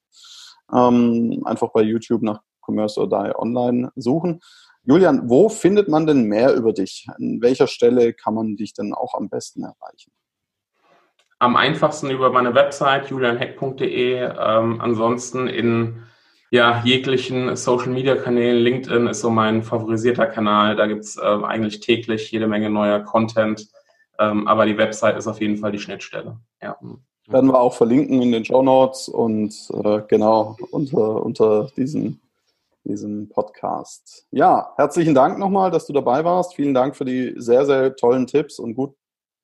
Ähm, 0.73 1.41
einfach 1.45 1.69
bei 1.71 1.81
YouTube 1.81 2.21
nach 2.21 2.41
Commerce 2.65 2.99
or 2.99 3.09
Die 3.09 3.35
Online 3.35 3.91
suchen. 3.95 4.39
Julian, 4.83 5.29
wo 5.29 5.49
findet 5.49 5.87
man 5.87 6.07
denn 6.07 6.23
mehr 6.23 6.55
über 6.55 6.73
dich? 6.73 7.07
An 7.09 7.39
welcher 7.41 7.67
Stelle 7.67 8.13
kann 8.13 8.33
man 8.33 8.55
dich 8.55 8.73
denn 8.73 8.93
auch 8.93 9.13
am 9.13 9.29
besten 9.29 9.63
erreichen? 9.63 10.11
Am 11.37 11.55
einfachsten 11.55 12.09
über 12.09 12.31
meine 12.31 12.55
Website 12.55 13.09
julianheck.de. 13.09 14.15
Ähm, 14.15 14.81
ansonsten 14.81 15.47
in 15.47 16.03
ja, 16.51 16.81
jeglichen 16.83 17.55
Social-Media-Kanälen. 17.55 18.63
LinkedIn 18.63 19.07
ist 19.07 19.21
so 19.21 19.29
mein 19.29 19.63
favorisierter 19.63 20.25
Kanal. 20.25 20.75
Da 20.75 20.87
gibt 20.87 21.03
es 21.03 21.17
äh, 21.17 21.21
eigentlich 21.21 21.79
täglich 21.79 22.31
jede 22.31 22.47
Menge 22.47 22.69
neuer 22.69 22.99
Content. 23.01 23.67
Ähm, 24.17 24.47
aber 24.47 24.65
die 24.65 24.77
Website 24.77 25.17
ist 25.17 25.27
auf 25.27 25.39
jeden 25.39 25.57
Fall 25.57 25.71
die 25.71 25.79
Schnittstelle. 25.79 26.37
Ja. 26.61 26.75
Werden 27.27 27.51
wir 27.51 27.59
auch 27.59 27.73
verlinken 27.73 28.21
in 28.21 28.31
den 28.31 28.43
Show 28.43 28.63
Notes 28.63 29.07
und 29.07 29.53
äh, 29.83 30.01
genau 30.07 30.57
unter, 30.71 31.23
unter 31.23 31.69
diesem, 31.77 32.19
diesem 32.83 33.29
Podcast. 33.29 34.25
Ja, 34.31 34.73
herzlichen 34.77 35.13
Dank 35.13 35.37
nochmal, 35.37 35.69
dass 35.69 35.85
du 35.85 35.93
dabei 35.93 36.25
warst. 36.25 36.55
Vielen 36.55 36.73
Dank 36.73 36.95
für 36.95 37.05
die 37.05 37.35
sehr, 37.37 37.67
sehr 37.67 37.95
tollen 37.95 38.25
Tipps 38.25 38.57
und 38.57 38.73
guten 38.73 38.95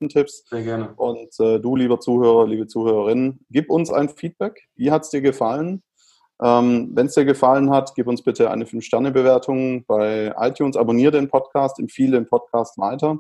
Tipps. 0.10 0.44
Sehr 0.50 0.63
gerne. 0.63 0.94
Und 0.96 1.39
äh, 1.39 1.60
du, 1.60 1.76
lieber 1.76 2.00
Zuhörer, 2.00 2.48
liebe 2.48 2.65
Zuhörerin, 2.65 3.39
gib 3.52 3.70
uns 3.70 3.91
ein 3.91 4.10
Feedback. 4.10 4.68
Wie 4.76 4.89
hat 4.89 5.04
es 5.04 5.12
dir 5.12 5.22
gefallen? 5.22 5.84
Ähm, 6.41 6.91
Wenn 6.93 7.06
es 7.08 7.13
dir 7.13 7.26
gefallen 7.26 7.69
hat, 7.69 7.93
gib 7.95 8.08
uns 8.08 8.21
bitte 8.21 8.52
eine 8.52 8.65
5-Sterne-Bewertung 8.65 9.86
bei 9.86 10.34
iTunes, 10.38 10.76
abonniere 10.76 11.12
den 11.12 11.30
Podcast, 11.30 11.80
empfehle 11.80 12.17
den 12.17 12.28
Podcast 12.28 12.78
weiter. 12.78 13.19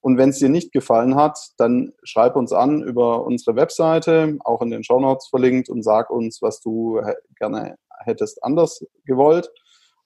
Und 0.00 0.18
wenn 0.18 0.28
es 0.28 0.38
dir 0.38 0.50
nicht 0.50 0.70
gefallen 0.72 1.16
hat, 1.16 1.38
dann 1.56 1.94
schreib 2.02 2.36
uns 2.36 2.52
an 2.52 2.82
über 2.82 3.24
unsere 3.24 3.56
Webseite, 3.56 4.36
auch 4.44 4.60
in 4.60 4.70
den 4.70 4.84
Show 4.84 5.00
Notes 5.00 5.28
verlinkt 5.28 5.70
und 5.70 5.82
sag 5.82 6.10
uns, 6.10 6.42
was 6.42 6.60
du 6.60 7.00
gerne 7.38 7.76
hättest 8.00 8.44
anders 8.44 8.84
gewollt 9.06 9.50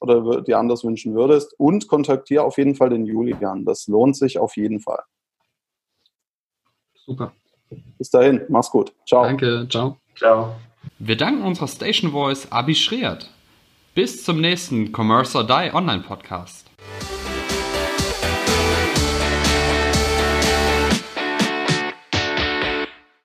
oder 0.01 0.43
dir 0.43 0.59
anders 0.59 0.85
wünschen 0.85 1.17
würdest. 1.17 1.53
Und 1.59 1.89
kontaktiere 1.89 2.45
auf 2.45 2.59
jeden 2.59 2.77
Fall 2.77 2.91
den 2.91 3.07
Julian. 3.07 3.65
Das 3.65 3.89
lohnt 3.89 4.17
sich 4.17 4.39
auf 4.39 4.57
jeden 4.57 4.79
Fall. 4.79 5.03
Super. 6.95 7.33
Bis 7.99 8.11
dahin, 8.11 8.43
mach's 8.49 8.71
gut. 8.71 8.95
Ciao. 9.05 9.25
Danke, 9.25 9.67
ciao. 9.69 9.97
Ciao. 10.15 10.55
Wir 10.99 11.17
danken 11.17 11.43
unserer 11.43 11.69
Station 11.69 12.13
Voice 12.13 12.51
Abi 12.51 12.75
Schreert. 12.75 13.31
Bis 13.95 14.25
zum 14.25 14.41
nächsten 14.41 14.93
Commerce 14.93 15.37
or 15.37 15.47
Die 15.47 15.71
Online 15.73 16.03
Podcast. 16.03 16.69